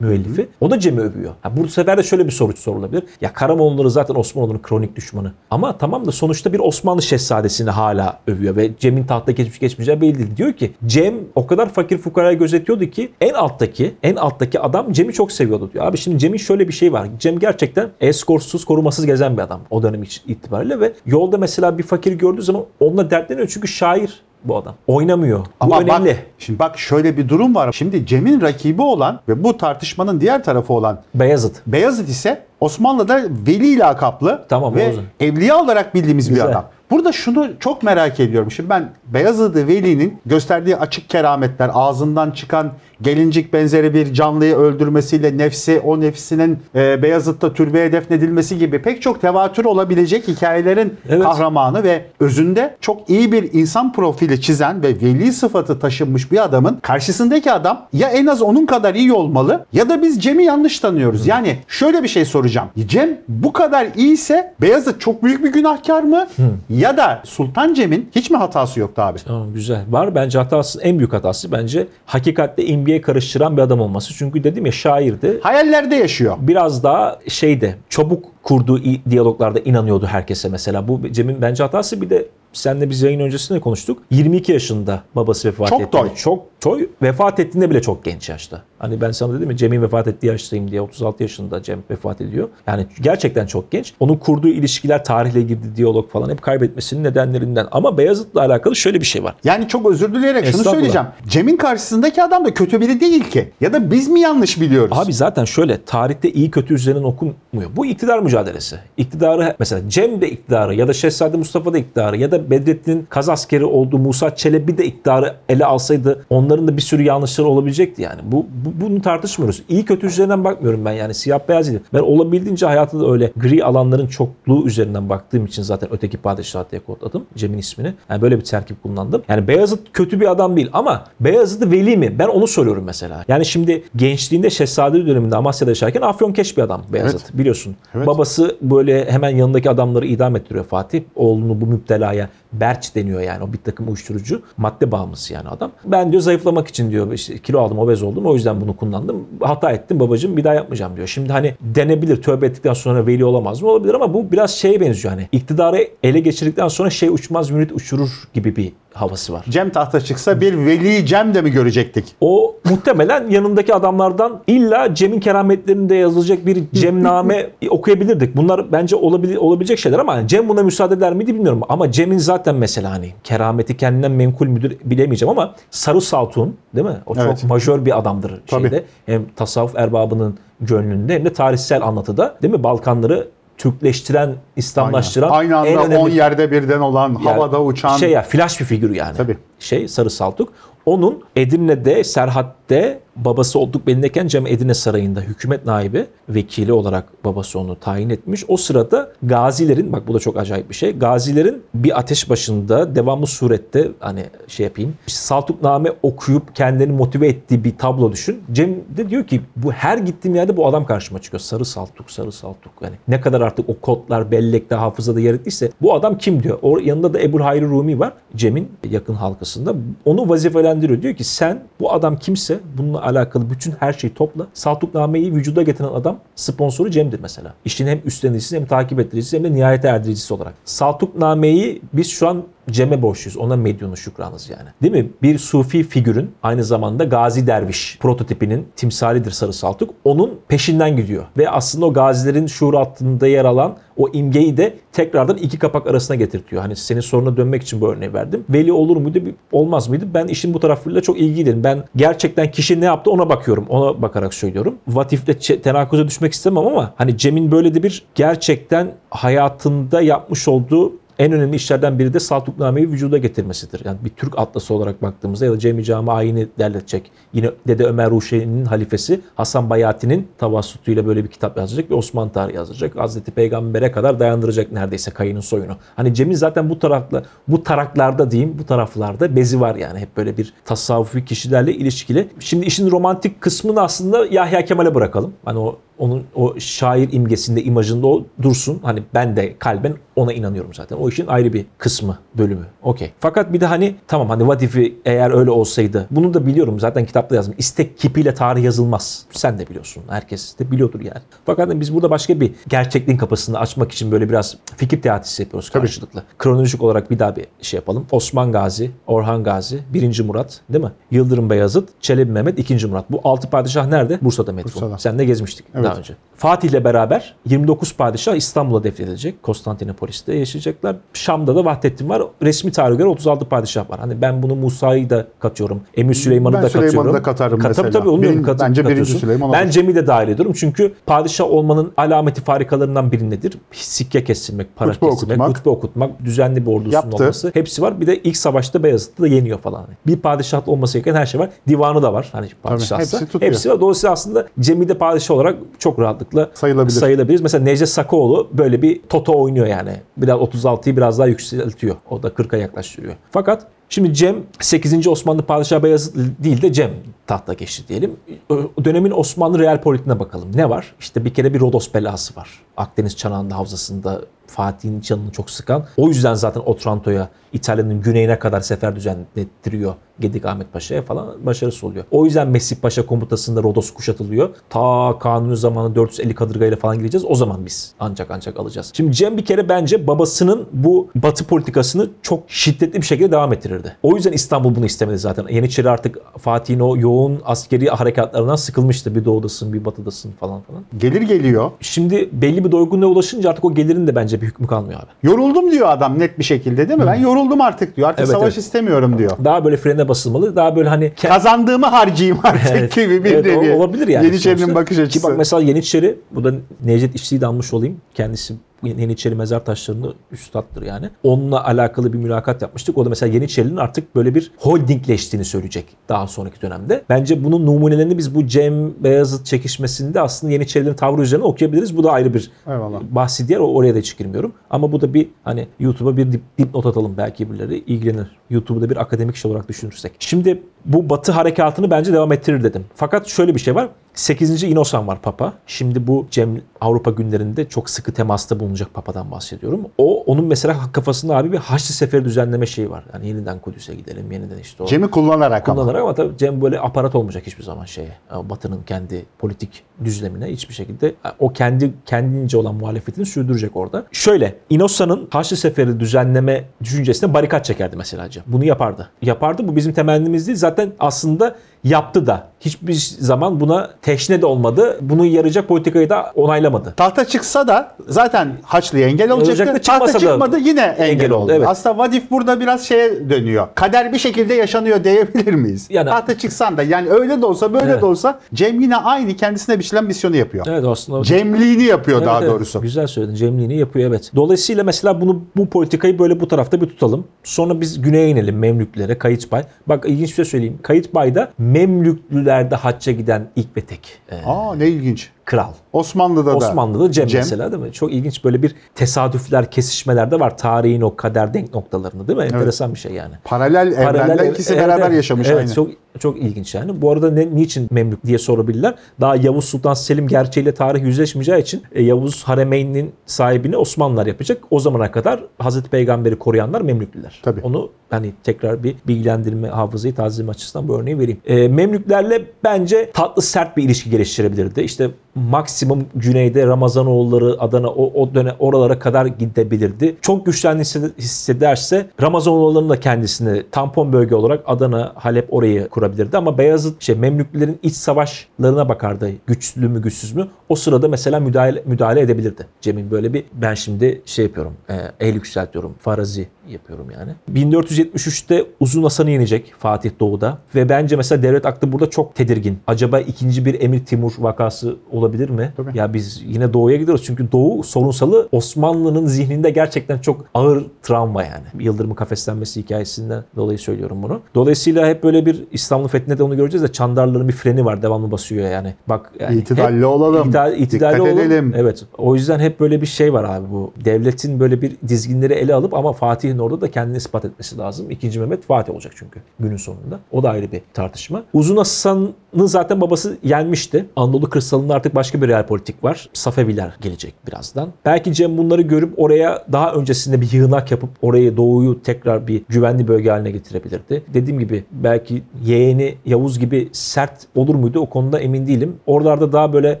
Karaman 0.00 0.14
Name'nin 0.14 0.24
müellifi. 0.24 0.48
O 0.60 0.70
da 0.70 0.78
Cem'i 0.78 1.00
övüyor. 1.00 1.34
Ha, 1.42 1.52
bu 1.56 1.68
sefer 1.68 1.98
de 1.98 2.02
şöyle 2.02 2.26
bir 2.26 2.30
soru 2.30 2.56
sorulabilir. 2.56 3.02
Ya 3.20 3.32
Karamoğulları 3.32 3.90
zaten 3.90 4.14
Osmanoğlu'nun 4.14 4.62
kronik 4.62 4.96
düşmanı. 4.96 5.32
Ama 5.50 5.78
tamam 5.78 6.06
da 6.06 6.12
sonuçta 6.12 6.52
bir 6.52 6.58
Osmanlı 6.58 7.02
şehzadesini 7.02 7.70
hala 7.70 8.20
övüyor 8.26 8.56
ve 8.56 8.70
Cem'in 8.78 9.04
tahta 9.04 9.32
geçmiş 9.32 9.58
geçmeyeceği 9.58 10.00
belli 10.00 10.18
değil. 10.18 10.36
Diyor 10.36 10.52
ki 10.52 10.72
Cem 10.86 11.14
o 11.34 11.46
kadar 11.46 11.68
fakir 11.68 11.98
fukarayı 11.98 12.38
gözetiyordu 12.38 12.86
ki 12.86 13.12
en 13.20 13.34
alttaki 13.34 13.94
en 14.02 14.16
alttaki 14.16 14.60
adam 14.60 14.92
Cem'i 14.92 15.12
çok 15.12 15.32
seviyordu 15.32 15.70
diyor. 15.72 15.86
Abi 15.86 15.98
şimdi 15.98 16.18
Cem'in 16.18 16.38
şöyle 16.38 16.68
bir 16.68 16.72
şey 16.72 16.92
var. 16.92 17.08
Cem 17.18 17.38
gerçekten 17.38 17.90
eskortsuz 18.00 18.64
korumasız 18.64 19.06
gezen 19.06 19.36
bir 19.36 19.42
adam 19.42 19.60
o 19.70 19.82
dönem 19.82 20.02
itibariyle 20.26 20.80
ve 20.80 20.92
yolda 21.06 21.38
mesela 21.38 21.78
bir 21.78 21.82
fakir 21.82 22.12
gördüğü 22.12 22.42
zaman 22.42 22.64
onunla 22.80 23.10
dertleniyor 23.10 23.48
çünkü 23.48 23.68
şair 23.68 24.22
bu 24.44 24.56
adam. 24.56 24.74
Oynamıyor. 24.86 25.38
Bu 25.38 25.44
Ama 25.60 25.80
önemli. 25.80 26.10
bak, 26.10 26.16
şimdi 26.38 26.58
bak 26.58 26.78
şöyle 26.78 27.16
bir 27.16 27.28
durum 27.28 27.54
var. 27.54 27.72
Şimdi 27.72 28.06
Cem'in 28.06 28.40
rakibi 28.40 28.82
olan 28.82 29.20
ve 29.28 29.44
bu 29.44 29.56
tartışmanın 29.56 30.20
diğer 30.20 30.44
tarafı 30.44 30.72
olan 30.72 30.98
Beyazıt. 31.14 31.56
Beyazıt 31.66 32.08
ise 32.08 32.42
Osmanlı'da 32.60 33.22
veli 33.46 33.78
lakaplı 33.78 34.44
Tamam, 34.48 34.74
ve 34.74 34.94
evliya 35.20 35.58
olarak 35.60 35.94
bildiğimiz 35.94 36.28
Güzel. 36.28 36.44
bir 36.44 36.50
adam. 36.50 36.64
Burada 36.90 37.12
şunu 37.12 37.48
çok 37.60 37.82
merak 37.82 38.20
ediyorum. 38.20 38.50
Şimdi 38.50 38.68
ben 38.70 38.90
Beyazıt 39.06 39.56
Veli'nin 39.56 40.18
gösterdiği 40.26 40.76
açık 40.76 41.10
kerametler, 41.10 41.70
ağzından 41.74 42.30
çıkan 42.30 42.72
gelincik 43.02 43.52
benzeri 43.52 43.94
bir 43.94 44.12
canlıyı 44.12 44.56
öldürmesiyle 44.56 45.38
nefsi, 45.38 45.80
o 45.80 46.00
nefsinin 46.00 46.58
e, 46.74 47.02
Beyazıt'ta 47.02 47.52
türbeye 47.52 47.92
defnedilmesi 47.92 48.58
gibi 48.58 48.82
pek 48.82 49.02
çok 49.02 49.20
tevatür 49.20 49.64
olabilecek 49.64 50.28
hikayelerin 50.28 50.94
Evet. 51.08 51.22
kahramanı 51.22 51.82
ve 51.84 52.04
özünde 52.20 52.76
çok 52.80 53.10
iyi 53.10 53.32
bir 53.32 53.52
insan 53.52 53.92
profili 53.92 54.40
çizen 54.40 54.82
ve 54.82 54.88
veli 54.88 55.32
sıfatı 55.32 55.78
taşınmış 55.80 56.32
bir 56.32 56.44
adamın 56.44 56.78
karşısındaki 56.82 57.52
adam 57.52 57.86
ya 57.92 58.08
en 58.08 58.26
az 58.26 58.42
onun 58.42 58.66
kadar 58.66 58.94
iyi 58.94 59.12
olmalı 59.12 59.66
ya 59.72 59.88
da 59.88 60.02
biz 60.02 60.22
Cem'i 60.22 60.44
yanlış 60.44 60.80
tanıyoruz. 60.80 61.26
Yani 61.26 61.58
şöyle 61.68 62.02
bir 62.02 62.08
şey 62.08 62.24
soracağım. 62.24 62.68
Cem 62.86 63.18
bu 63.28 63.52
kadar 63.52 63.86
iyiyse 63.96 64.54
Beyazıt 64.60 65.00
çok 65.00 65.22
büyük 65.22 65.44
bir 65.44 65.52
günahkar 65.52 66.02
mı? 66.02 66.26
Ya 66.74 66.96
da 66.96 67.22
Sultan 67.24 67.74
Cem'in 67.74 68.10
hiç 68.14 68.30
mi 68.30 68.36
hatası 68.36 68.80
yoktu 68.80 69.02
abi? 69.02 69.18
Tamam 69.18 69.52
güzel. 69.54 69.84
Var 69.88 70.14
bence 70.14 70.38
hatası 70.38 70.80
en 70.82 70.98
büyük 70.98 71.12
hatası 71.12 71.52
bence 71.52 71.86
hakikatte 72.06 72.64
imgeye 72.66 73.00
karıştıran 73.00 73.56
bir 73.56 73.62
adam 73.62 73.80
olması. 73.80 74.14
Çünkü 74.14 74.44
dedim 74.44 74.66
ya 74.66 74.72
şairdi. 74.72 75.40
Hayallerde 75.42 75.94
yaşıyor. 75.94 76.36
Biraz 76.40 76.82
daha 76.82 77.18
şeyde 77.28 77.74
çabuk 77.90 78.24
kurduğu 78.42 78.80
diyaloglarda 79.10 79.58
inanıyordu 79.58 80.06
herkese 80.06 80.48
mesela. 80.48 80.88
Bu 80.88 81.00
Cem'in 81.12 81.42
bence 81.42 81.62
hatası 81.62 82.00
bir 82.00 82.10
de 82.10 82.26
senle 82.52 82.90
biz 82.90 83.02
yayın 83.02 83.20
öncesinde 83.20 83.60
konuştuk. 83.60 84.02
22 84.10 84.52
yaşında 84.52 85.02
babası 85.16 85.48
vefat 85.48 85.68
Çok 85.68 85.80
etti. 85.80 85.90
toy. 85.90 86.08
Çok 86.16 86.53
toy. 86.64 86.88
Vefat 87.02 87.40
ettiğinde 87.40 87.70
bile 87.70 87.82
çok 87.82 88.04
genç 88.04 88.28
yaşta. 88.28 88.62
Hani 88.78 89.00
ben 89.00 89.10
sana 89.10 89.34
dedim 89.34 89.50
ya 89.50 89.56
Cem'in 89.56 89.82
vefat 89.82 90.08
ettiği 90.08 90.26
yaştayım 90.26 90.70
diye 90.70 90.80
36 90.80 91.22
yaşında 91.22 91.62
Cem 91.62 91.82
vefat 91.90 92.20
ediyor. 92.20 92.48
Yani 92.66 92.86
gerçekten 93.00 93.46
çok 93.46 93.70
genç. 93.70 93.94
Onun 94.00 94.16
kurduğu 94.16 94.48
ilişkiler 94.48 95.04
tarihle 95.04 95.42
girdiği 95.42 95.76
diyalog 95.76 96.10
falan 96.10 96.30
hep 96.30 96.42
kaybetmesinin 96.42 97.04
nedenlerinden. 97.04 97.66
Ama 97.72 97.98
Beyazıt'la 97.98 98.40
alakalı 98.40 98.76
şöyle 98.76 99.00
bir 99.00 99.06
şey 99.06 99.24
var. 99.24 99.34
Yani 99.44 99.68
çok 99.68 99.90
özür 99.90 100.14
dileyerek 100.14 100.46
şunu 100.46 100.64
söyleyeceğim. 100.64 101.06
Cem'in 101.28 101.56
karşısındaki 101.56 102.22
adam 102.22 102.44
da 102.44 102.54
kötü 102.54 102.80
biri 102.80 103.00
değil 103.00 103.24
ki. 103.24 103.52
Ya 103.60 103.72
da 103.72 103.90
biz 103.90 104.08
mi 104.08 104.20
yanlış 104.20 104.60
biliyoruz? 104.60 104.98
Abi 105.00 105.12
zaten 105.12 105.44
şöyle 105.44 105.84
tarihte 105.84 106.32
iyi 106.32 106.50
kötü 106.50 106.74
üzerinden 106.74 107.02
okunmuyor. 107.02 107.70
Bu 107.76 107.86
iktidar 107.86 108.18
mücadelesi. 108.18 108.78
İktidarı 108.96 109.56
mesela 109.58 109.88
Cem 109.88 110.20
de 110.20 110.30
iktidarı 110.30 110.74
ya 110.74 110.88
da 110.88 110.92
Şehzade 110.92 111.36
Mustafa 111.36 111.72
da 111.72 111.78
iktidarı 111.78 112.16
ya 112.16 112.30
da 112.30 112.50
Bedrettin'in 112.50 113.06
kaz 113.10 113.28
askeri 113.28 113.64
olduğu 113.64 113.98
Musa 113.98 114.36
Çelebi 114.36 114.78
de 114.78 114.84
iktidarı 114.84 115.34
ele 115.48 115.64
alsaydı 115.64 116.26
onların 116.54 116.68
da 116.68 116.76
bir 116.76 116.82
sürü 116.82 117.02
yanlışları 117.02 117.48
olabilecekti 117.48 118.02
yani. 118.02 118.20
Bu, 118.24 118.46
bu 118.64 118.80
bunu 118.80 119.02
tartışmıyoruz. 119.02 119.62
İyi 119.68 119.84
kötü 119.84 120.06
üzerinden 120.06 120.44
bakmıyorum 120.44 120.84
ben 120.84 120.92
yani 120.92 121.14
siyah 121.14 121.40
beyaz 121.48 121.68
değil. 121.68 121.80
Ben 121.94 121.98
olabildiğince 121.98 122.66
hayatımda 122.66 123.12
öyle 123.12 123.32
gri 123.36 123.64
alanların 123.64 124.06
çokluğu 124.06 124.66
üzerinden 124.66 125.08
baktığım 125.08 125.46
için 125.46 125.62
zaten 125.62 125.88
öteki 125.92 126.16
padişah 126.16 126.64
diye 126.70 126.80
kodladım 126.80 127.24
Cem'in 127.36 127.58
ismini. 127.58 127.94
Yani 128.10 128.22
böyle 128.22 128.38
bir 128.38 128.44
terkip 128.44 128.82
kullandım. 128.82 129.22
Yani 129.28 129.48
Beyazıt 129.48 129.92
kötü 129.92 130.20
bir 130.20 130.30
adam 130.30 130.56
değil 130.56 130.70
ama 130.72 131.04
Beyazıt'ı 131.20 131.70
veli 131.70 131.96
mi? 131.96 132.18
Ben 132.18 132.28
onu 132.28 132.46
soruyorum 132.46 132.84
mesela. 132.84 133.24
Yani 133.28 133.46
şimdi 133.46 133.82
gençliğinde 133.96 134.50
Şehzade 134.50 135.06
döneminde 135.06 135.36
Amasya'da 135.36 135.70
yaşarken 135.70 136.00
Afyonkeş 136.00 136.56
bir 136.56 136.62
adam 136.62 136.82
Beyazıt 136.92 137.22
Evet. 137.24 137.38
biliyorsun. 137.38 137.76
Evet. 137.94 138.06
Babası 138.06 138.56
böyle 138.62 139.10
hemen 139.10 139.30
yanındaki 139.36 139.70
adamları 139.70 140.06
idam 140.06 140.36
ettiriyor 140.36 140.64
Fatih. 140.64 141.02
Oğlunu 141.16 141.60
bu 141.60 141.66
müptelaya 141.66 142.28
Berç 142.60 142.94
deniyor 142.94 143.20
yani 143.20 143.44
o 143.44 143.52
bir 143.52 143.58
takım 143.58 143.88
uyuşturucu 143.88 144.42
madde 144.56 144.92
bağımlısı 144.92 145.32
yani 145.32 145.48
adam. 145.48 145.70
Ben 145.84 146.12
diyor 146.12 146.22
zayıflamak 146.22 146.68
için 146.68 146.90
diyor 146.90 147.12
işte 147.12 147.38
kilo 147.38 147.60
aldım 147.60 147.78
obez 147.78 148.02
oldum 148.02 148.26
o 148.26 148.34
yüzden 148.34 148.60
bunu 148.60 148.76
kullandım. 148.76 149.26
Hata 149.40 149.70
ettim 149.72 150.00
babacığım 150.00 150.36
bir 150.36 150.44
daha 150.44 150.54
yapmayacağım 150.54 150.96
diyor. 150.96 151.08
Şimdi 151.08 151.32
hani 151.32 151.54
denebilir 151.60 152.22
tövbe 152.22 152.46
ettikten 152.46 152.74
sonra 152.74 153.06
veli 153.06 153.24
olamaz 153.24 153.62
mı? 153.62 153.68
Olabilir 153.68 153.94
ama 153.94 154.14
bu 154.14 154.32
biraz 154.32 154.50
şeye 154.50 154.80
benziyor 154.80 155.14
hani 155.14 155.28
iktidarı 155.32 155.88
ele 156.02 156.20
geçirdikten 156.20 156.68
sonra 156.68 156.90
şey 156.90 157.08
uçmaz 157.08 157.50
mürit 157.50 157.72
uçurur 157.72 158.10
gibi 158.34 158.56
bir 158.56 158.72
havası 158.94 159.32
var. 159.32 159.44
Cem 159.48 159.70
tahta 159.70 160.00
çıksa 160.00 160.40
bir 160.40 160.66
veli 160.66 161.06
Cem 161.06 161.34
de 161.34 161.42
mi 161.42 161.50
görecektik? 161.50 162.04
O 162.20 162.54
muhtemelen 162.70 163.30
yanındaki 163.30 163.74
adamlardan 163.74 164.40
illa 164.46 164.94
Cem'in 164.94 165.20
kerametlerinde 165.20 165.94
yazılacak 165.94 166.46
bir 166.46 166.62
Cemname 166.72 167.50
okuyabilirdik. 167.70 168.36
Bunlar 168.36 168.72
bence 168.72 168.96
olabilir, 168.96 169.36
olabilecek 169.36 169.78
şeyler 169.78 169.98
ama 169.98 170.14
hani 170.14 170.28
Cem 170.28 170.48
buna 170.48 170.62
müsaade 170.62 170.94
eder 170.94 171.14
miydi 171.14 171.34
bilmiyorum. 171.34 171.60
Ama 171.68 171.90
Cem'in 171.92 172.18
zaten 172.18 172.54
mesela 172.54 172.90
hani 172.90 173.12
kerameti 173.24 173.76
kendinden 173.76 174.12
menkul 174.12 174.46
müdür 174.46 174.76
bilemeyeceğim 174.84 175.30
ama 175.30 175.54
Sarı 175.70 176.00
Saltun 176.00 176.56
değil 176.74 176.86
mi? 176.86 176.96
O 177.06 177.12
Evet. 177.16 177.40
çok 177.40 177.50
majör 177.50 177.84
bir 177.84 177.98
adamdır 177.98 178.40
Tabii. 178.46 178.62
şeyde. 178.62 178.84
Hem 179.06 179.22
tasavvuf 179.36 179.76
erbabının 179.76 180.38
gönlünde 180.60 181.14
hem 181.14 181.24
de 181.24 181.32
tarihsel 181.32 181.82
anlatıda 181.82 182.34
değil 182.42 182.54
mi? 182.54 182.62
Balkanları 182.62 183.28
Türkleştiren, 183.58 184.34
İslamlaştıran 184.56 185.30
Aynı 185.30 185.52
en 185.52 185.56
anda 185.56 185.84
önemli 185.84 185.96
10 185.96 186.08
yerde 186.08 186.50
birden 186.50 186.80
olan, 186.80 187.08
yani 187.08 187.24
havada 187.24 187.62
uçan. 187.62 187.96
Şey 187.96 188.10
ya 188.10 188.22
flash 188.22 188.60
bir 188.60 188.64
figür 188.64 188.94
yani. 188.94 189.16
Tabii. 189.16 189.38
Şey 189.58 189.88
Sarı 189.88 190.10
Saltuk. 190.10 190.52
Onun 190.86 191.22
Edirne'de, 191.36 192.04
Serhat'te 192.04 193.00
babası 193.16 193.58
olduk 193.58 193.86
belindeyken 193.86 194.26
Cem 194.26 194.46
Edirne 194.46 194.74
Sarayı'nda 194.74 195.20
hükümet 195.20 195.66
naibi 195.66 196.06
vekili 196.28 196.72
olarak 196.72 197.24
babası 197.24 197.58
onu 197.58 197.76
tayin 197.80 198.10
etmiş. 198.10 198.44
O 198.48 198.56
sırada 198.56 199.12
gazilerin 199.22 199.92
bak 199.92 200.08
bu 200.08 200.14
da 200.14 200.18
çok 200.18 200.36
acayip 200.36 200.70
bir 200.70 200.74
şey. 200.74 200.98
Gazilerin 200.98 201.62
bir 201.74 201.98
ateş 201.98 202.30
başında 202.30 202.94
devamlı 202.94 203.26
surette 203.26 203.90
hani 204.00 204.24
şey 204.48 204.64
yapayım. 204.64 204.94
Saltukname 205.06 205.92
okuyup 206.02 206.56
kendini 206.56 206.92
motive 206.92 207.28
ettiği 207.28 207.64
bir 207.64 207.78
tablo 207.78 208.12
düşün. 208.12 208.42
Cem 208.52 208.74
de 208.96 209.10
diyor 209.10 209.26
ki 209.26 209.40
bu 209.56 209.72
her 209.72 209.98
gittiğim 209.98 210.34
yerde 210.34 210.56
bu 210.56 210.66
adam 210.66 210.86
karşıma 210.86 211.20
çıkıyor. 211.20 211.40
Sarı 211.40 211.64
Saltuk, 211.64 212.10
Sarı 212.10 212.32
Saltuk. 212.32 212.72
Yani 212.82 212.94
ne 213.08 213.20
kadar 213.20 213.40
artık 213.40 213.68
o 213.68 213.74
kodlar 213.80 214.30
bellekte, 214.30 214.74
hafızada 214.74 215.20
yer 215.20 215.34
ettiyse 215.34 215.70
bu 215.82 215.94
adam 215.94 216.18
kim 216.18 216.42
diyor. 216.42 216.58
O 216.62 216.78
yanında 216.78 217.14
da 217.14 217.20
Ebul 217.20 217.40
Hayri 217.40 217.64
Rumi 217.64 217.98
var. 217.98 218.12
Cem'in 218.36 218.72
yakın 218.90 219.14
halkasında. 219.14 219.74
Onu 220.04 220.28
vazifelendiriyor. 220.74 221.02
Diyor 221.02 221.14
ki 221.14 221.24
sen 221.24 221.62
bu 221.80 221.92
adam 221.92 222.16
kimse 222.16 222.60
bununla 222.78 223.02
alakalı 223.02 223.50
bütün 223.50 223.72
her 223.80 223.92
şeyi 223.92 224.14
topla. 224.14 224.46
Saltuknameyi 224.54 225.34
vücuda 225.34 225.62
getiren 225.62 225.88
adam 225.88 226.18
sponsoru 226.36 226.90
Cem'dir 226.90 227.20
mesela. 227.20 227.54
İşin 227.64 227.86
hem 227.86 228.00
üstlenicisi 228.04 228.56
hem 228.56 228.66
takip 228.66 229.00
ettiricisi 229.00 229.36
hem 229.36 229.44
de 229.44 229.52
nihayete 229.52 229.88
erdiricisi 229.88 230.34
olarak. 230.34 230.54
Saltuknameyi 230.64 231.82
biz 231.92 232.10
şu 232.10 232.28
an 232.28 232.42
Cem'e 232.70 233.02
borçluyuz. 233.02 233.36
Ona 233.36 233.56
medyunu 233.56 233.96
şükranız 233.96 234.50
yani. 234.50 234.68
Değil 234.82 235.04
mi? 235.04 235.10
Bir 235.22 235.38
sufi 235.38 235.82
figürün 235.82 236.30
aynı 236.42 236.64
zamanda 236.64 237.04
Gazi 237.04 237.46
Derviş 237.46 237.98
prototipinin 238.00 238.68
timsalidir 238.76 239.30
Sarı 239.30 239.52
Saltuk. 239.52 239.94
Onun 240.04 240.40
peşinden 240.48 240.96
gidiyor. 240.96 241.24
Ve 241.38 241.50
aslında 241.50 241.86
o 241.86 241.92
gazilerin 241.92 242.46
şuur 242.46 242.74
altında 242.74 243.26
yer 243.26 243.44
alan 243.44 243.76
o 243.96 244.08
imgeyi 244.12 244.56
de 244.56 244.74
tekrardan 244.92 245.36
iki 245.36 245.58
kapak 245.58 245.86
arasına 245.86 246.16
getirtiyor. 246.16 246.62
Hani 246.62 246.76
senin 246.76 247.00
soruna 247.00 247.36
dönmek 247.36 247.62
için 247.62 247.80
bu 247.80 247.92
örneği 247.92 248.14
verdim. 248.14 248.44
Veli 248.48 248.72
olur 248.72 248.96
muydu, 248.96 249.18
olmaz 249.52 249.88
mıydı? 249.88 250.04
Ben 250.14 250.26
işin 250.26 250.54
bu 250.54 250.60
tarafıyla 250.60 251.00
çok 251.00 251.20
ilgiliydim. 251.20 251.64
Ben 251.64 251.84
gerçekten 251.96 252.50
kişi 252.50 252.80
ne 252.80 252.84
yaptı 252.84 253.10
ona 253.10 253.28
bakıyorum. 253.28 253.66
Ona 253.68 254.02
bakarak 254.02 254.34
söylüyorum. 254.34 254.74
Vatifle 254.88 255.60
tenakuza 255.60 256.08
düşmek 256.08 256.32
istemem 256.32 256.66
ama 256.66 256.94
hani 256.96 257.18
Cem'in 257.18 257.50
böyle 257.50 257.74
de 257.74 257.82
bir 257.82 258.02
gerçekten 258.14 258.92
hayatında 259.10 260.00
yapmış 260.00 260.48
olduğu 260.48 260.92
en 261.18 261.32
önemli 261.32 261.56
işlerden 261.56 261.98
biri 261.98 262.14
de 262.14 262.20
Saltukname'yi 262.20 262.90
vücuda 262.90 263.18
getirmesidir. 263.18 263.84
Yani 263.84 263.98
bir 264.04 264.10
Türk 264.10 264.38
atlası 264.38 264.74
olarak 264.74 265.02
baktığımızda 265.02 265.44
ya 265.44 265.52
da 265.52 265.58
Cem-i 265.58 265.84
Cami 265.84 266.10
ayini 266.10 266.48
derletecek. 266.58 267.10
Yine 267.32 267.50
Dede 267.68 267.84
Ömer 267.84 268.10
Ruşen'in 268.10 268.64
halifesi 268.64 269.20
Hasan 269.34 269.70
Bayati'nin 269.70 270.28
tavassutuyla 270.38 271.06
böyle 271.06 271.24
bir 271.24 271.28
kitap 271.28 271.56
yazacak 271.56 271.90
ve 271.90 271.94
Osmanlı 271.94 272.32
tarihi 272.32 272.56
yazacak. 272.56 272.96
Hazreti 272.96 273.30
Peygamber'e 273.30 273.92
kadar 273.92 274.20
dayandıracak 274.20 274.72
neredeyse 274.72 275.10
kayının 275.10 275.40
soyunu. 275.40 275.76
Hani 275.96 276.14
Cem'in 276.14 276.34
zaten 276.34 276.70
bu 276.70 276.78
tarakla 276.78 277.22
bu 277.48 277.62
taraklarda 277.62 278.30
diyeyim 278.30 278.56
bu 278.58 278.66
taraflarda 278.66 279.36
bezi 279.36 279.60
var 279.60 279.76
yani 279.76 279.98
hep 279.98 280.16
böyle 280.16 280.36
bir 280.36 280.52
tasavvufi 280.64 281.24
kişilerle 281.24 281.74
ilişkili. 281.74 282.28
Şimdi 282.40 282.66
işin 282.66 282.90
romantik 282.90 283.40
kısmını 283.40 283.82
aslında 283.82 284.26
Yahya 284.26 284.64
Kemal'e 284.64 284.94
bırakalım. 284.94 285.32
Hani 285.44 285.58
o 285.58 285.78
onun 285.98 286.24
o 286.34 286.54
şair 286.58 287.12
imgesinde, 287.12 287.62
imajında 287.62 288.06
o 288.06 288.24
dursun. 288.42 288.80
Hani 288.82 289.02
ben 289.14 289.36
de 289.36 289.58
kalben 289.58 289.94
ona 290.16 290.32
inanıyorum 290.32 290.74
zaten. 290.74 290.96
O 290.96 291.08
işin 291.08 291.26
ayrı 291.26 291.52
bir 291.52 291.66
kısmı, 291.78 292.18
bölümü. 292.38 292.66
Okey. 292.82 293.10
Fakat 293.20 293.52
bir 293.52 293.60
de 293.60 293.66
hani 293.66 293.96
tamam 294.08 294.28
hani 294.28 294.40
what 294.40 294.62
if'i 294.62 294.94
eğer 295.04 295.30
öyle 295.30 295.50
olsaydı. 295.50 296.06
Bunu 296.10 296.34
da 296.34 296.46
biliyorum 296.46 296.80
zaten 296.80 297.06
kitapta 297.06 297.34
yazdım. 297.36 297.54
İstek 297.58 297.98
kipiyle 297.98 298.34
tarih 298.34 298.64
yazılmaz. 298.64 299.26
Sen 299.30 299.58
de 299.58 299.66
biliyorsun. 299.68 300.02
Herkes 300.08 300.58
de 300.58 300.70
biliyordur 300.70 301.00
yani. 301.00 301.22
Fakat 301.46 301.68
hani 301.68 301.80
biz 301.80 301.94
burada 301.94 302.10
başka 302.10 302.40
bir 302.40 302.52
gerçekliğin 302.68 303.18
kapısını 303.18 303.58
açmak 303.58 303.92
için 303.92 304.12
böyle 304.12 304.28
biraz 304.28 304.56
fikir 304.76 305.02
teatisi 305.02 305.42
yapıyoruz 305.42 305.70
karşılıklı. 305.70 306.22
Kronolojik 306.38 306.82
olarak 306.82 307.10
bir 307.10 307.18
daha 307.18 307.36
bir 307.36 307.46
şey 307.62 307.78
yapalım. 307.78 308.06
Osman 308.10 308.52
Gazi, 308.52 308.90
Orhan 309.06 309.44
Gazi, 309.44 309.80
1. 309.94 310.20
Murat 310.20 310.60
değil 310.68 310.84
mi? 310.84 310.92
Yıldırım 311.10 311.50
Beyazıt, 311.50 311.88
Çelebi 312.00 312.30
Mehmet, 312.30 312.58
2. 312.58 312.86
Murat. 312.86 313.12
Bu 313.12 313.20
6 313.24 313.50
padişah 313.50 313.86
nerede? 313.86 314.18
Bursa'da 314.22 314.52
metro. 314.52 314.74
Bursa'da. 314.74 314.98
Sen 314.98 315.18
de 315.18 315.24
gezmiştik 315.24 315.66
Evet. 315.74 315.83
Daha 315.84 315.96
önce. 315.98 316.14
Fatih 316.36 316.68
ile 316.68 316.84
beraber 316.84 317.34
29 317.46 317.92
padişah 317.96 318.34
İstanbul'a 318.34 318.84
defnedilecek. 318.84 319.42
Konstantinopolis'te 319.42 320.34
yaşayacaklar. 320.34 320.96
Şam'da 321.12 321.56
da 321.56 321.64
Vahdettin 321.64 322.08
var. 322.08 322.22
Resmi 322.42 322.72
tarihe 322.72 322.96
göre 322.98 323.08
36 323.08 323.44
padişah 323.48 323.90
var. 323.90 324.00
Hani 324.00 324.20
ben 324.22 324.42
bunu 324.42 324.54
Musa'yı 324.54 325.10
da 325.10 325.26
katıyorum. 325.38 325.80
Emir 325.96 326.14
Süleyman'ı 326.14 326.54
Ben 326.56 326.62
da 326.62 326.68
Süleyman'ı 326.68 326.86
katıyorum. 326.90 327.14
da 327.14 327.22
katarım 327.22 327.58
Kat- 327.58 327.68
mesela. 327.68 327.90
Tabii 327.90 327.98
tabii 327.98 328.08
onu. 328.08 328.22
Birin- 328.22 328.42
Kat- 328.42 328.60
bence 328.60 328.88
birinci. 328.88 329.12
Süleyman 329.18 329.52
Ben. 329.52 329.70
Cem'i 329.70 329.94
de 329.94 330.06
dahil 330.06 330.28
ediyorum. 330.28 330.52
Çünkü 330.56 330.94
padişah 331.06 331.44
olmanın 331.50 331.92
alameti 331.96 332.40
farikalarından 332.40 333.12
biri 333.12 333.30
nedir? 333.30 333.58
Sikke 333.72 334.24
kestirmek, 334.24 334.76
para 334.76 334.90
Hutbe 334.90 335.06
kestirmek, 335.10 335.38
okutmak. 335.38 335.58
hutbe 335.58 335.70
okutmak, 335.70 336.24
düzenli 336.24 336.66
bir 336.66 336.70
ordusunun 336.70 336.92
Yaptı. 336.92 337.16
olması. 337.16 337.50
Hepsi 337.54 337.82
var. 337.82 338.00
Bir 338.00 338.06
de 338.06 338.18
ilk 338.22 338.36
savaşta 338.36 338.82
Beyazıt'ta 338.82 339.22
da 339.22 339.26
yeniyor 339.26 339.58
falan. 339.58 339.84
Bir 340.06 340.16
padişah 340.16 340.68
olması 340.68 340.98
gereken 340.98 341.14
her 341.14 341.26
şey 341.26 341.40
var. 341.40 341.50
Divanı 341.68 342.02
da 342.02 342.12
var. 342.12 342.28
Hani 342.32 342.48
padişahsa. 342.62 342.98
hepsi 343.18 343.32
tutuyor. 343.32 343.52
Hepsi 343.52 343.70
var. 343.70 343.80
Dolayısıyla 343.80 344.12
aslında 344.12 344.46
Cem'i 344.60 344.88
de 344.88 344.94
padişah 344.98 345.34
olarak 345.34 345.56
çok 345.78 345.98
rahatlıkla 345.98 346.50
Sayılabilir. 346.54 346.94
sayılabiliriz. 347.00 347.40
Mesela 347.40 347.64
Necdet 347.64 347.88
Sakaoğlu 347.88 348.48
böyle 348.52 348.82
bir 348.82 349.02
toto 349.02 349.42
oynuyor 349.42 349.66
yani. 349.66 349.92
Biraz 350.16 350.40
36'yı 350.40 350.96
biraz 350.96 351.18
daha 351.18 351.26
yükseltiyor. 351.26 351.96
O 352.10 352.22
da 352.22 352.28
40'a 352.28 352.58
yaklaştırıyor. 352.58 353.14
Fakat 353.30 353.66
Şimdi 353.88 354.14
Cem 354.14 354.36
8. 354.60 355.08
Osmanlı 355.08 355.42
Padişahı 355.42 355.82
Beyazıt 355.82 356.16
değil 356.38 356.62
de 356.62 356.72
Cem 356.72 356.90
tahta 357.26 357.52
geçti 357.52 357.88
diyelim. 357.88 358.16
O 358.50 358.84
dönemin 358.84 359.10
Osmanlı 359.10 359.58
real 359.58 359.80
politiğine 359.82 360.20
bakalım. 360.20 360.48
Ne 360.54 360.70
var? 360.70 360.94
İşte 361.00 361.24
bir 361.24 361.34
kere 361.34 361.54
bir 361.54 361.60
Rodos 361.60 361.94
belası 361.94 362.36
var. 362.36 362.48
Akdeniz 362.76 363.16
Çanağı'nda 363.16 363.56
havzasında 363.56 364.20
Fatih'in 364.46 365.00
canını 365.00 365.30
çok 365.32 365.50
sıkan. 365.50 365.86
O 365.96 366.08
yüzden 366.08 366.34
zaten 366.34 366.60
Otranto'ya 366.60 367.28
İtalya'nın 367.52 368.00
güneyine 368.00 368.38
kadar 368.38 368.60
sefer 368.60 368.96
düzenlettiriyor 368.96 369.94
Gedik 370.20 370.44
Ahmet 370.44 370.72
Paşa'ya 370.72 371.02
falan 371.02 371.46
başarısı 371.46 371.86
oluyor. 371.86 372.04
O 372.10 372.24
yüzden 372.24 372.48
Mesih 372.48 372.76
Paşa 372.76 373.06
komutasında 373.06 373.62
Rodos 373.62 373.90
kuşatılıyor. 373.90 374.50
Ta 374.70 375.18
Kanuni 375.18 375.56
zamanı 375.56 375.94
450 375.94 376.34
kadırgayla 376.34 376.76
falan 376.76 376.98
gireceğiz. 376.98 377.24
O 377.28 377.34
zaman 377.34 377.66
biz 377.66 377.94
ancak 378.00 378.30
ancak 378.30 378.60
alacağız. 378.60 378.90
Şimdi 378.94 379.12
Cem 379.12 379.36
bir 379.36 379.44
kere 379.44 379.68
bence 379.68 380.06
babasının 380.06 380.68
bu 380.72 381.10
batı 381.14 381.44
politikasını 381.44 382.10
çok 382.22 382.42
şiddetli 382.48 383.00
bir 383.00 383.06
şekilde 383.06 383.32
devam 383.32 383.52
ettirirdi. 383.74 383.96
O 384.02 384.16
yüzden 384.16 384.32
İstanbul 384.32 384.74
bunu 384.74 384.86
istemedi 384.86 385.18
zaten. 385.18 385.46
Yeniçeri 385.50 385.90
artık 385.90 386.18
Fatih'in 386.38 386.80
o 386.80 386.96
yoğun 386.96 387.40
askeri 387.44 387.88
harekatlarından 387.88 388.56
sıkılmıştı. 388.56 389.14
Bir 389.14 389.24
doğudasın 389.24 389.72
bir 389.72 389.84
batıdasın 389.84 390.32
falan 390.32 390.62
falan. 390.62 390.82
Gelir 390.98 391.22
geliyor. 391.22 391.70
Şimdi 391.80 392.28
belli 392.32 392.64
bir 392.64 392.72
doygunluğa 392.72 393.08
ulaşınca 393.08 393.50
artık 393.50 393.64
o 393.64 393.74
gelirin 393.74 394.06
de 394.06 394.14
bence 394.14 394.40
bir 394.40 394.46
hükmü 394.46 394.66
kalmıyor 394.66 395.00
abi. 395.00 395.08
Yoruldum 395.22 395.70
diyor 395.70 395.88
adam 395.88 396.18
net 396.18 396.38
bir 396.38 396.44
şekilde 396.44 396.88
değil 396.88 396.98
mi? 397.00 397.06
Ben 397.06 397.14
yoruldum 397.14 397.60
artık 397.60 397.96
diyor. 397.96 398.08
Artık 398.08 398.20
Evet, 398.20 398.30
savaş 398.30 398.54
evet. 398.54 398.64
istemiyorum 398.64 399.18
diyor. 399.18 399.30
Daha 399.44 399.64
böyle 399.64 399.76
frene 399.76 400.08
basılmalı. 400.08 400.56
Daha 400.56 400.76
böyle 400.76 400.88
hani 400.88 401.12
Kazandığımı 401.22 401.86
harcayayım 401.86 402.38
artık 402.44 402.70
Evet, 402.70 402.94
gibi 402.94 403.24
bir 403.24 403.30
evet, 403.32 403.46
nevi. 403.46 403.72
olabilir 403.72 404.08
yani. 404.08 404.26
Yeniçerinin 404.26 404.74
bakış 404.74 404.98
açısı. 404.98 405.18
Ki 405.18 405.26
bak 405.26 405.38
mesela 405.38 405.62
Yeniçeri, 405.62 406.18
bu 406.30 406.44
da 406.44 406.52
Necdet 406.84 407.14
İşçi'yi 407.14 407.40
de 407.40 407.46
almış 407.46 407.72
olayım. 407.74 407.96
Kendisi 408.14 408.54
Yeniçeri 408.82 409.34
mezar 409.34 409.64
taşlarında 409.64 410.08
üstattır 410.32 410.82
yani. 410.82 411.10
Onunla 411.22 411.66
alakalı 411.66 412.12
bir 412.12 412.18
mülakat 412.18 412.62
yapmıştık. 412.62 412.98
O 412.98 413.04
da 413.04 413.08
mesela 413.08 413.34
Yeniçeri'nin 413.34 413.76
artık 413.76 414.14
böyle 414.16 414.34
bir 414.34 414.52
holdingleştiğini 414.58 415.44
söyleyecek 415.44 415.84
daha 416.08 416.26
sonraki 416.26 416.62
dönemde. 416.62 417.04
Bence 417.08 417.44
bunun 417.44 417.66
numunelerini 417.66 418.18
biz 418.18 418.34
bu 418.34 418.46
Cem 418.46 419.02
Beyazıt 419.04 419.46
çekişmesinde 419.46 420.20
aslında 420.20 420.52
Yeniçerilerin 420.52 420.94
tavrı 420.94 421.22
üzerine 421.22 421.44
okuyabiliriz. 421.44 421.96
Bu 421.96 422.04
da 422.04 422.12
ayrı 422.12 422.34
bir 422.34 422.50
Eyvallah. 422.68 423.00
bahsi 423.10 423.48
diğer. 423.48 423.60
Oraya 423.60 423.94
da 423.94 423.98
hiç 423.98 424.18
girmiyorum. 424.18 424.52
Ama 424.70 424.92
bu 424.92 425.00
da 425.00 425.14
bir 425.14 425.28
hani 425.44 425.68
YouTube'a 425.80 426.16
bir 426.16 426.32
dip, 426.32 426.42
dipnot 426.58 426.86
atalım 426.86 427.14
belki 427.16 427.50
birileri 427.50 427.78
ilgilenir. 427.78 428.26
YouTube'u 428.50 428.82
da 428.82 428.90
bir 428.90 428.96
akademik 428.96 429.36
şey 429.36 429.50
olarak 429.50 429.68
düşünürsek. 429.68 430.12
Şimdi 430.18 430.62
bu 430.84 431.10
batı 431.10 431.32
harekatını 431.32 431.90
bence 431.90 432.12
devam 432.12 432.32
ettirir 432.32 432.64
dedim. 432.64 432.84
Fakat 432.94 433.26
şöyle 433.26 433.54
bir 433.54 433.60
şey 433.60 433.74
var. 433.74 433.88
8. 434.14 434.62
İnosan 434.62 435.06
var 435.06 435.22
Papa. 435.22 435.52
Şimdi 435.66 436.06
bu 436.06 436.26
Cem 436.30 436.60
Avrupa 436.80 437.10
günlerinde 437.10 437.68
çok 437.68 437.90
sıkı 437.90 438.12
temasta 438.12 438.60
bulunacak 438.60 438.94
Papa'dan 438.94 439.30
bahsediyorum. 439.30 439.80
O 439.98 440.22
onun 440.22 440.44
mesela 440.44 440.76
kafasında 440.92 441.36
abi 441.36 441.52
bir 441.52 441.58
Haçlı 441.58 441.94
Seferi 441.94 442.24
düzenleme 442.24 442.66
şeyi 442.66 442.90
var. 442.90 443.04
Yani 443.14 443.28
yeniden 443.28 443.58
Kudüs'e 443.58 443.94
gidelim, 443.94 444.32
yeniden 444.32 444.58
işte 444.58 444.82
o 444.82 444.86
Cem'i 444.86 445.10
kullanarak 445.10 445.68
ama. 445.68 445.80
kullanarak 445.80 446.02
ama 446.02 446.14
tabii 446.14 446.36
Cem 446.36 446.60
böyle 446.62 446.80
aparat 446.80 447.14
olmayacak 447.14 447.46
hiçbir 447.46 447.62
zaman 447.62 447.84
şeye. 447.84 448.12
Batı'nın 448.42 448.82
kendi 448.82 449.26
politik 449.38 449.82
düzlemine 450.04 450.46
hiçbir 450.46 450.74
şekilde 450.74 451.14
o 451.38 451.52
kendi 451.52 451.92
kendince 452.06 452.56
olan 452.58 452.74
muhalefetini 452.74 453.26
sürdürecek 453.26 453.76
orada. 453.76 454.06
Şöyle 454.12 454.54
İnosa'nın 454.70 455.28
Haçlı 455.30 455.56
Seferi 455.56 456.00
düzenleme 456.00 456.64
düşüncesine 456.82 457.34
barikat 457.34 457.64
çekerdi 457.64 457.96
mesela 457.96 458.30
Cem. 458.30 458.42
Bunu 458.46 458.64
yapardı. 458.64 459.10
Yapardı. 459.22 459.68
Bu 459.68 459.76
bizim 459.76 459.92
temennimiz 459.92 460.46
değil. 460.46 460.58
Zaten 460.58 460.73
aslında 460.98 461.56
yaptı 461.84 462.26
da. 462.26 462.46
Hiçbir 462.60 462.94
zaman 463.20 463.60
buna 463.60 463.90
teşne 464.02 464.42
de 464.42 464.46
olmadı. 464.46 464.98
Bunu 465.00 465.26
yarayacak 465.26 465.68
politikayı 465.68 466.10
da 466.10 466.32
onaylamadı. 466.34 466.94
Tahta 466.96 467.24
çıksa 467.24 467.68
da 467.68 467.94
zaten 468.08 468.52
Haçlı'ya 468.62 469.08
engel 469.08 469.30
olacaktı. 469.30 469.62
Olacaktı, 469.62 469.82
Tahta 469.90 470.18
çıkmadı 470.18 470.58
yine 470.58 470.80
engel, 470.80 471.08
engel 471.08 471.30
oldu, 471.30 471.44
oldu. 471.44 471.52
evet. 471.56 471.68
Aslında 471.68 471.98
Vadif 471.98 472.30
burada 472.30 472.60
biraz 472.60 472.86
şeye 472.86 473.30
dönüyor. 473.30 473.68
Kader 473.74 474.12
bir 474.12 474.18
şekilde 474.18 474.54
yaşanıyor 474.54 475.04
diyebilir 475.04 475.54
miyiz? 475.54 475.86
Yani- 475.90 476.08
Tahta 476.10 476.38
çıksan 476.38 476.76
da 476.76 476.82
yani 476.82 477.10
öyle 477.10 477.42
de 477.42 477.46
olsa 477.46 477.72
böyle 477.72 477.90
Evet. 477.90 478.02
de 478.02 478.06
olsa 478.06 478.38
Cem 478.54 478.80
yine 478.80 478.96
aynı 478.96 479.36
kendisine 479.36 479.78
biçilen 479.78 480.04
misyonu 480.04 480.36
yapıyor. 480.36 480.66
Evet 480.68 480.84
aslında 480.84 481.22
Cemliğini 481.22 481.82
yapıyor 481.82 482.18
Evet, 482.18 482.26
daha 482.28 482.40
evet. 482.40 482.50
doğrusu. 482.50 482.80
Güzel 482.80 483.06
söyledin. 483.06 483.34
Cemliğini 483.34 483.78
yapıyor 483.78 484.08
evet. 484.10 484.30
Dolayısıyla 484.36 484.84
mesela 484.84 485.20
bunu 485.20 485.42
bu 485.56 485.66
politikayı 485.70 486.18
böyle 486.18 486.40
bu 486.40 486.48
tarafta 486.48 486.80
bir 486.80 486.86
tutalım. 486.86 487.24
Sonra 487.42 487.80
biz 487.80 488.02
güneye 488.02 488.28
inelim 488.28 488.58
Memlüklere, 488.58 489.18
Kayıtbay. 489.18 489.62
Bak 489.86 490.04
ilginç 490.08 490.28
bir 490.28 490.34
şey 490.34 490.44
söyleyeyim. 490.44 490.78
Kayıtbay'da 490.82 491.52
Memlüklülerde 491.74 492.74
hacca 492.74 493.12
giden 493.12 493.48
ilk 493.56 493.76
ve 493.76 493.80
tek 493.80 494.20
e, 494.30 494.36
Aa 494.46 494.74
ne 494.74 494.88
ilginç. 494.88 495.30
kral. 495.44 495.72
Osmanlı'da 495.92 496.46
da. 496.46 496.56
Osmanlı'da 496.56 497.12
Cem, 497.12 497.28
mesela 497.34 497.72
değil 497.72 497.82
mi? 497.82 497.92
Çok 497.92 498.12
ilginç 498.12 498.44
böyle 498.44 498.62
bir 498.62 498.74
tesadüfler, 498.94 499.70
kesişmeler 499.70 500.30
de 500.30 500.40
var. 500.40 500.58
Tarihin 500.58 501.00
o 501.00 501.16
kader 501.16 501.54
denk 501.54 501.74
noktalarında 501.74 502.28
değil 502.28 502.38
mi? 502.38 502.44
Enteresan 502.44 502.94
bir 502.94 502.98
şey 502.98 503.12
yani. 503.12 503.34
Paralel, 503.44 503.92
evrende 503.92 504.50
ikisi 504.50 504.74
evet, 504.74 504.82
beraber 504.86 505.06
evet. 505.06 505.16
yaşamış 505.16 505.48
evet, 505.48 505.58
aynı. 505.58 505.74
Çok 505.74 505.90
çok 506.18 506.38
ilginç 506.38 506.74
yani. 506.74 507.02
Bu 507.02 507.10
arada 507.10 507.30
ne, 507.30 507.54
niçin 507.56 507.88
Memlük 507.90 508.24
diye 508.26 508.38
sorabilirler. 508.38 508.94
Daha 509.20 509.36
Yavuz 509.36 509.64
Sultan 509.64 509.94
Selim 509.94 510.28
gerçeğiyle 510.28 510.74
tarih 510.74 511.02
yüzleşmeyeceği 511.02 511.62
için 511.62 511.82
e, 511.92 512.02
Yavuz 512.02 512.44
Haremeyn'in 512.44 513.12
sahibini 513.26 513.76
Osmanlılar 513.76 514.26
yapacak. 514.26 514.62
O 514.70 514.80
zamana 514.80 515.12
kadar 515.12 515.40
Hazreti 515.58 515.90
Peygamber'i 515.90 516.36
koruyanlar 516.36 516.80
Memlüklüler. 516.80 517.40
Tabii. 517.42 517.60
Onu 517.62 517.90
hani 518.10 518.32
tekrar 518.44 518.82
bir 518.82 518.94
bilgilendirme, 519.08 519.68
hafızayı 519.68 520.14
tazeleme 520.14 520.50
açısından 520.50 520.88
bu 520.88 521.00
örneği 521.00 521.18
vereyim. 521.18 521.40
E, 521.46 521.68
Memlüklerle 521.68 522.44
bence 522.64 523.10
tatlı 523.14 523.42
sert 523.42 523.76
bir 523.76 523.82
ilişki 523.82 524.10
geliştirebilirdi. 524.10 524.80
İşte 524.80 525.10
maksimum 525.34 526.04
güneyde 526.14 526.66
Ramazanoğulları, 526.66 527.56
Adana 527.60 527.88
o, 527.88 528.22
o 528.22 528.34
dönem 528.34 528.54
oralara 528.58 528.98
kadar 528.98 529.26
gidebilirdi. 529.26 530.16
Çok 530.20 530.46
güçlendi 530.46 530.82
hissed- 530.82 531.18
hissederse 531.18 532.06
Ramazanoğulları'nın 532.22 532.90
da 532.90 533.00
kendisini 533.00 533.62
tampon 533.70 534.12
bölge 534.12 534.34
olarak 534.34 534.60
Adana, 534.66 535.12
Halep 535.14 535.54
orayı 535.54 535.88
kurabilirdi 536.04 536.36
ama 536.36 536.58
Beyazıt 536.58 537.02
şey 537.02 537.14
Memlüklerin 537.14 537.78
iç 537.82 537.94
savaşlarına 537.94 538.88
bakardı. 538.88 539.30
Güçlü 539.46 539.88
mü 539.88 540.02
güçsüz 540.02 540.32
mü? 540.32 540.48
O 540.68 540.74
sırada 540.74 541.08
mesela 541.08 541.40
müdahale, 541.40 541.82
müdahale 541.86 542.20
edebilirdi. 542.20 542.66
Cem'in 542.80 543.10
böyle 543.10 543.32
bir 543.32 543.44
ben 543.52 543.74
şimdi 543.74 544.22
şey 544.24 544.44
yapıyorum. 544.44 544.72
E, 544.90 544.94
el 545.20 545.34
yükseltiyorum. 545.34 545.94
Farazi 545.98 546.48
yapıyorum 546.68 547.06
yani. 547.10 547.32
1473'te 547.52 548.66
Uzun 548.80 549.02
Hasan'ı 549.02 549.30
yenecek 549.30 549.74
Fatih 549.78 550.10
Doğu'da 550.20 550.58
ve 550.74 550.88
bence 550.88 551.16
mesela 551.16 551.42
devlet 551.42 551.66
aklı 551.66 551.92
burada 551.92 552.10
çok 552.10 552.34
tedirgin. 552.34 552.78
Acaba 552.86 553.20
ikinci 553.20 553.64
bir 553.64 553.80
Emir 553.80 554.04
Timur 554.04 554.32
vakası 554.38 554.96
olabilir 555.12 555.48
mi? 555.48 555.72
Tabii. 555.76 555.98
Ya 555.98 556.14
biz 556.14 556.42
yine 556.46 556.72
Doğu'ya 556.72 556.96
gidiyoruz 556.96 557.24
çünkü 557.24 557.52
Doğu 557.52 557.82
sorunsalı 557.82 558.48
Osmanlı'nın 558.52 559.26
zihninde 559.26 559.70
gerçekten 559.70 560.18
çok 560.18 560.44
ağır 560.54 560.86
travma 561.02 561.42
yani. 561.42 561.84
Yıldırım'ın 561.84 562.14
kafeslenmesi 562.14 562.82
hikayesinden 562.82 563.44
dolayı 563.56 563.78
söylüyorum 563.78 564.22
bunu. 564.22 564.40
Dolayısıyla 564.54 565.06
hep 565.06 565.22
böyle 565.22 565.46
bir 565.46 565.64
İstanbul 565.72 566.08
fethinde 566.08 566.38
de 566.38 566.42
onu 566.42 566.56
göreceğiz 566.56 566.82
de 566.82 566.92
Çandarlı'nın 566.92 567.48
bir 567.48 567.52
freni 567.52 567.84
var 567.84 568.02
devamlı 568.02 568.30
basıyor 568.30 568.70
yani. 568.70 568.94
Bak 569.08 569.32
yani 569.40 569.56
İtidalli 569.56 569.96
hep 569.96 570.06
olalım. 570.06 570.52
İta- 570.70 570.76
itidalli 570.76 571.14
Dikkat 571.14 571.20
olalım. 571.20 571.38
edelim. 571.38 571.72
Evet. 571.76 572.04
O 572.18 572.34
yüzden 572.34 572.58
hep 572.60 572.80
böyle 572.80 573.00
bir 573.00 573.06
şey 573.06 573.32
var 573.32 573.44
abi 573.44 573.70
bu. 573.72 573.92
Devletin 574.04 574.60
böyle 574.60 574.82
bir 574.82 574.96
dizginleri 575.08 575.52
ele 575.52 575.74
alıp 575.74 575.94
ama 575.94 576.12
Fatih 576.12 576.34
Fatih'in 576.34 576.58
orada 576.58 576.80
da 576.80 576.90
kendini 576.90 577.16
ispat 577.16 577.44
etmesi 577.44 577.78
lazım. 577.78 578.10
İkinci 578.10 578.40
Mehmet 578.40 578.64
Fatih 578.64 578.92
olacak 578.94 579.12
çünkü 579.16 579.40
günün 579.60 579.76
sonunda. 579.76 580.20
O 580.32 580.42
da 580.42 580.50
ayrı 580.50 580.72
bir 580.72 580.80
tartışma. 580.94 581.42
Uzun 581.52 581.76
Hasan'ın 581.76 582.34
zaten 582.58 583.00
babası 583.00 583.36
yenmişti. 583.42 584.06
Anadolu 584.16 584.50
kırsalında 584.50 584.94
artık 584.94 585.14
başka 585.14 585.42
bir 585.42 585.48
real 585.48 585.66
politik 585.66 586.04
var. 586.04 586.28
Safeviler 586.32 586.96
gelecek 587.00 587.34
birazdan. 587.46 587.88
Belki 588.04 588.32
Cem 588.32 588.58
bunları 588.58 588.82
görüp 588.82 589.18
oraya 589.18 589.64
daha 589.72 589.92
öncesinde 589.92 590.40
bir 590.40 590.52
yığınak 590.52 590.90
yapıp 590.90 591.10
orayı 591.22 591.56
doğuyu 591.56 592.02
tekrar 592.02 592.46
bir 592.48 592.62
güvenli 592.68 593.08
bölge 593.08 593.30
haline 593.30 593.50
getirebilirdi. 593.50 594.22
Dediğim 594.34 594.58
gibi 594.58 594.84
belki 594.92 595.42
yeğeni 595.64 596.14
Yavuz 596.26 596.58
gibi 596.58 596.88
sert 596.92 597.32
olur 597.54 597.74
muydu 597.74 598.00
o 598.00 598.06
konuda 598.06 598.38
emin 598.40 598.66
değilim. 598.66 598.96
Oralarda 599.06 599.52
daha 599.52 599.72
böyle 599.72 600.00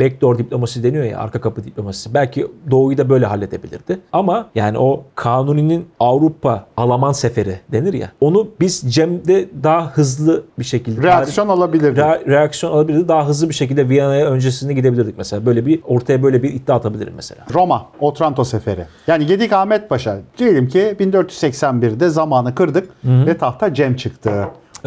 backdoor 0.00 0.38
diplomasi 0.38 0.82
deniyor 0.82 1.04
ya 1.04 1.18
arka 1.18 1.40
kapı 1.40 1.64
diplomasisi. 1.64 2.14
Belki 2.14 2.46
doğuyu 2.70 2.98
da 2.98 3.08
böyle 3.08 3.26
halledebilirdi. 3.26 4.00
Ama 4.12 4.48
yani 4.54 4.78
o 4.78 5.04
Kanuni'nin 5.14 5.86
Avrupa 6.00 6.66
Alaman 6.76 7.12
seferi 7.12 7.60
denir 7.72 7.94
ya. 7.94 8.12
Onu 8.20 8.48
biz 8.60 8.94
Cem'de 8.94 9.48
daha 9.62 9.90
hızlı 9.90 10.44
bir 10.58 10.64
şekilde 10.64 11.02
Reaksiyon 11.02 11.48
alabilirdi. 11.48 12.00
Re- 12.00 12.33
reaksiyon 12.34 12.72
alabilirdi. 12.72 13.08
Daha 13.08 13.28
hızlı 13.28 13.48
bir 13.48 13.54
şekilde 13.54 13.88
Viyana'ya 13.88 14.26
öncesinde 14.26 14.72
gidebilirdik 14.72 15.18
mesela. 15.18 15.46
Böyle 15.46 15.66
bir 15.66 15.80
ortaya 15.84 16.22
böyle 16.22 16.42
bir 16.42 16.52
iddia 16.54 16.76
atabilirim 16.76 17.12
mesela. 17.16 17.46
Roma, 17.54 17.86
Otranto 18.00 18.44
seferi. 18.44 18.86
Yani 19.06 19.26
Gedik 19.26 19.52
Ahmet 19.52 19.88
Paşa. 19.88 20.18
Diyelim 20.38 20.68
ki 20.68 20.96
1481'de 21.00 22.08
zamanı 22.08 22.54
kırdık 22.54 22.88
ve 23.04 23.38
tahta 23.38 23.74
Cem 23.74 23.96
çıktı. 23.96 24.30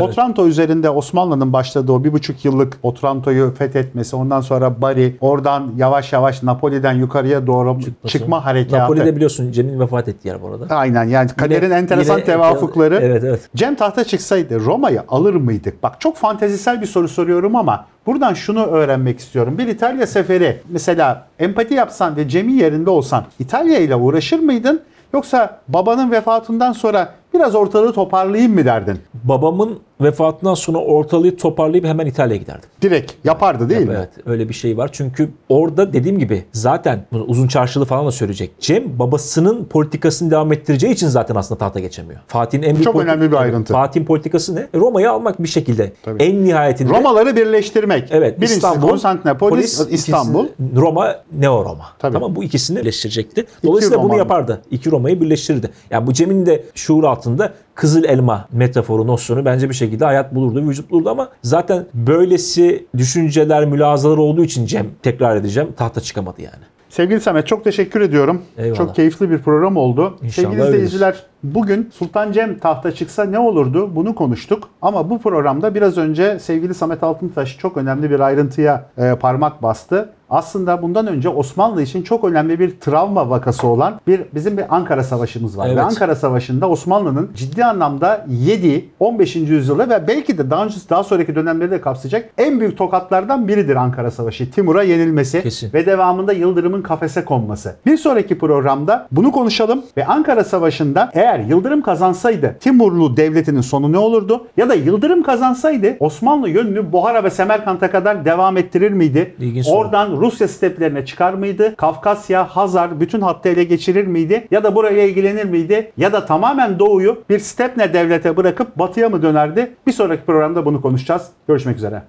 Otranto 0.01 0.47
üzerinde 0.47 0.89
Osmanlı'nın 0.89 1.53
başladığı 1.53 1.91
o 1.91 2.03
bir 2.03 2.13
buçuk 2.13 2.45
yıllık 2.45 2.77
Otranto'yu 2.83 3.53
fethetmesi, 3.57 4.15
ondan 4.15 4.41
sonra 4.41 4.81
Bari, 4.81 5.17
oradan 5.21 5.71
yavaş 5.77 6.13
yavaş 6.13 6.43
Napoli'den 6.43 6.93
yukarıya 6.93 7.47
doğru 7.47 7.77
çıkma 8.07 8.45
harekatı. 8.45 8.83
Napoli'de 8.83 9.15
biliyorsun 9.15 9.51
Cem'in 9.51 9.79
vefat 9.79 10.07
ettiği 10.07 10.27
yer 10.27 10.41
bu 10.41 10.47
arada. 10.47 10.75
Aynen 10.75 11.03
yani 11.03 11.29
kaderin 11.38 11.65
Yine- 11.65 11.75
enteresan 11.75 12.15
yine- 12.15 12.25
tevafukları. 12.25 12.99
Evet 13.01 13.23
evet. 13.23 13.49
Cem 13.55 13.75
tahta 13.75 14.03
çıksaydı 14.03 14.60
Roma'yı 14.60 15.01
alır 15.07 15.33
mıydık? 15.36 15.83
Bak 15.83 16.01
çok 16.01 16.17
fantezisel 16.17 16.81
bir 16.81 16.88
soru 16.88 17.07
soruyorum 17.07 17.55
ama 17.55 17.86
buradan 18.05 18.33
şunu 18.33 18.65
öğrenmek 18.65 19.19
istiyorum. 19.19 19.57
Bir 19.57 19.67
İtalya 19.67 20.07
seferi 20.07 20.62
mesela 20.69 21.27
empati 21.39 21.73
yapsan 21.73 22.15
ve 22.15 22.29
Cem'in 22.29 22.57
yerinde 22.57 22.89
olsan 22.89 23.23
İtalya 23.39 23.79
ile 23.79 23.95
uğraşır 23.95 24.39
mıydın? 24.39 24.81
Yoksa 25.13 25.60
babanın 25.67 26.12
vefatından 26.12 26.71
sonra 26.71 27.13
biraz 27.39 27.56
ortalığı 27.56 27.93
toparlayayım 27.93 28.54
mı 28.54 28.65
derdin? 28.65 29.00
Babamın 29.23 29.80
vefatından 30.01 30.53
sonra 30.53 30.77
ortalığı 30.77 31.38
toparlayıp 31.38 31.86
hemen 31.86 32.05
İtalya'ya 32.05 32.41
giderdim. 32.41 32.69
Direkt 32.81 33.12
yapardı 33.23 33.69
değil 33.69 33.88
mi? 33.88 33.93
Evet 33.97 34.10
öyle 34.25 34.49
bir 34.49 34.53
şey 34.53 34.77
var. 34.77 34.89
Çünkü 34.93 35.29
orada 35.49 35.93
dediğim 35.93 36.19
gibi 36.19 36.43
zaten 36.53 37.05
bunu 37.12 37.23
uzun 37.23 37.47
çarşılı 37.47 37.86
falan 37.86 38.05
da 38.07 38.12
söyleyecek. 38.12 38.51
Cem 38.60 38.99
babasının 38.99 39.65
politikasını 39.65 40.31
devam 40.31 40.53
ettireceği 40.53 40.93
için 40.93 41.07
zaten 41.07 41.36
aslında 41.36 41.57
tahta 41.60 41.79
geçemiyor. 41.79 42.19
Fatih'in 42.27 42.63
en 42.63 42.73
büyük 42.75 42.83
Çok 42.83 42.95
önemli 42.95 43.31
bir 43.31 43.36
ayrıntı. 43.36 43.73
Fatih'in 43.73 44.05
politikası 44.05 44.55
ne? 44.55 44.67
Roma'yı 44.75 45.12
almak 45.12 45.43
bir 45.43 45.47
şekilde. 45.47 45.91
Tabii. 46.03 46.23
En 46.23 46.43
nihayetinde 46.45 46.89
Romaları 46.97 47.36
birleştirmek. 47.36 48.07
Evet, 48.12 48.38
Birincisi 48.38 48.55
İstanbul, 48.55 48.88
Konstantinopolis, 48.89 49.77
polis, 49.77 49.93
İstanbul. 49.93 50.45
ikisi- 50.45 50.75
Roma, 50.81 51.15
Neo 51.39 51.65
Roma. 51.65 51.86
Tabii. 51.99 52.13
Tamam 52.13 52.36
bu 52.36 52.43
ikisini 52.43 52.79
birleştirecekti. 52.79 53.45
Dolayısıyla 53.65 53.97
bunu 53.99 54.10
Roma. 54.10 54.17
yapardı. 54.19 54.62
İki 54.71 54.91
Roma'yı 54.91 55.21
birleştirirdi. 55.21 55.69
Yani 55.91 56.07
bu 56.07 56.13
Cem'in 56.13 56.45
de 56.45 56.63
şuur 56.75 57.03
altında 57.03 57.53
kızıl 57.75 58.03
elma 58.03 58.47
metaforu, 58.51 59.07
nosyonu 59.07 59.45
bence 59.45 59.69
bir 59.69 59.73
şekilde 59.75 59.87
hayat 60.06 60.36
bulurdu, 60.36 60.69
vücut 60.69 60.91
bulurdu 60.91 61.10
ama 61.10 61.30
zaten 61.41 61.86
böylesi 61.93 62.88
düşünceler, 62.97 63.65
mülazalar 63.65 64.17
olduğu 64.17 64.43
için 64.43 64.65
Cem 64.65 64.86
tekrar 65.04 65.36
edeceğim 65.36 65.69
tahta 65.78 66.02
çıkamadı 66.02 66.41
yani. 66.41 66.63
Sevgili 66.89 67.19
Samet 67.21 67.47
çok 67.47 67.63
teşekkür 67.63 68.02
ediyorum. 68.02 68.41
Eyvallah. 68.58 68.78
Çok 68.78 68.95
keyifli 68.95 69.30
bir 69.30 69.38
program 69.38 69.78
oldu. 69.78 70.17
İnşallah 70.21 70.47
Sevgili 70.47 70.62
öyledir. 70.62 70.76
izleyiciler 70.76 71.23
bugün 71.43 71.89
Sultan 71.93 72.32
Cem 72.32 72.60
tahta 72.60 72.91
çıksa 72.91 73.23
ne 73.23 73.39
olurdu 73.39 73.95
bunu 73.95 74.15
konuştuk. 74.15 74.69
Ama 74.82 75.10
bu 75.10 75.19
programda 75.19 75.76
biraz 75.76 75.97
önce 75.97 76.39
sevgili 76.39 76.73
Samet 76.73 77.04
Altıntaş 77.04 77.58
çok 77.58 77.78
önemli 77.78 78.10
bir 78.10 78.19
ayrıntıya 78.19 78.86
e, 78.97 79.15
parmak 79.15 79.63
bastı. 79.63 80.10
Aslında 80.30 80.82
bundan 80.82 81.08
önce 81.08 81.30
Osmanlı 81.30 81.82
için 81.82 82.02
çok 82.04 82.24
önemli 82.24 82.60
bir 82.60 82.80
travma 82.80 83.30
vakası 83.30 83.68
olan 83.68 84.00
bir 84.08 84.22
bizim 84.36 84.58
bir 84.58 84.76
Ankara 84.76 85.04
Savaşımız 85.04 85.58
var. 85.58 85.66
Ve 85.68 85.72
Evet. 85.72 85.84
Ankara 85.84 86.16
Savaşı'nda 86.16 86.70
Osmanlı'nın 86.70 87.30
ciddi 87.36 87.66
anlamda 87.66 88.26
yediği 88.30 88.90
15. 89.00 89.36
yüzyılda 89.36 89.90
ve 89.90 90.08
belki 90.08 90.38
de 90.38 90.50
daha, 90.50 90.66
önce, 90.66 90.76
daha 90.90 91.04
sonraki 91.04 91.36
dönemleri 91.36 91.72
de 91.72 91.82
kapsayacak 91.82 92.30
en 92.38 92.60
büyük 92.60 92.78
tokatlardan 92.78 93.48
biridir 93.48 93.76
Ankara 93.76 94.12
Savaşı. 94.12 94.52
Timur'a 94.52 94.84
yenilmesi 94.84 95.44
Kesin. 95.44 95.74
ve 95.74 95.86
devamında 95.86 96.34
Yıldırım'ın 96.34 96.82
kafese 96.82 97.26
konması. 97.26 97.76
Bir 97.86 97.98
sonraki 97.98 98.38
programda 98.40 99.08
bunu 99.12 99.32
konuşalım 99.32 99.84
ve 99.98 100.06
Ankara 100.06 100.44
Savaşı'nda 100.44 101.12
eğer 101.13 101.40
Yıldırım 101.40 101.82
kazansaydı 101.82 102.56
Timurlu 102.60 103.18
devletinin 103.18 103.62
sonu 103.62 103.92
ne 103.92 103.98
olurdu? 103.98 104.48
Ya 104.58 104.70
da 104.70 104.74
Yıldırım 104.74 105.24
kazansaydı 105.24 105.96
Osmanlı 106.00 106.50
yönünü 106.50 106.92
Buhara 106.92 107.24
ve 107.24 107.30
Semerkant'a 107.30 107.92
kadar 107.92 108.26
devam 108.26 108.58
ettirir 108.58 108.92
miydi? 108.92 109.36
İlginç. 109.40 109.68
Oradan 109.72 110.16
Rusya 110.17 110.47
steplerine 110.47 111.06
çıkar 111.06 111.34
mıydı? 111.34 111.75
Kafkasya, 111.75 112.45
Hazar 112.45 112.99
bütün 112.99 113.21
hattı 113.21 113.49
ele 113.49 113.63
geçirir 113.63 114.08
miydi? 114.08 114.47
Ya 114.51 114.63
da 114.63 114.75
buraya 114.75 115.08
ilgilenir 115.08 115.45
miydi? 115.45 115.91
Ya 115.97 116.13
da 116.13 116.25
tamamen 116.25 116.80
doğuyu 116.80 117.23
bir 117.30 117.39
stepne 117.39 117.93
devlete 117.93 118.38
bırakıp 118.38 118.75
batıya 118.75 119.10
mı 119.10 119.21
dönerdi? 119.21 119.75
Bir 119.88 119.91
sonraki 119.91 120.25
programda 120.25 120.65
bunu 120.65 120.82
konuşacağız. 120.82 121.27
Görüşmek 121.47 121.77
üzere. 121.77 122.03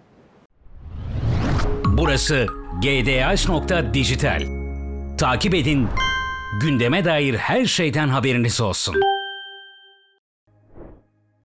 Burası 1.98 2.46
gdh.dijital. 2.82 4.42
Takip 5.18 5.54
edin, 5.54 5.86
gündeme 6.62 7.04
dair 7.04 7.34
her 7.34 7.64
şeyden 7.64 8.08
haberiniz 8.08 8.60
olsun. 8.60 8.94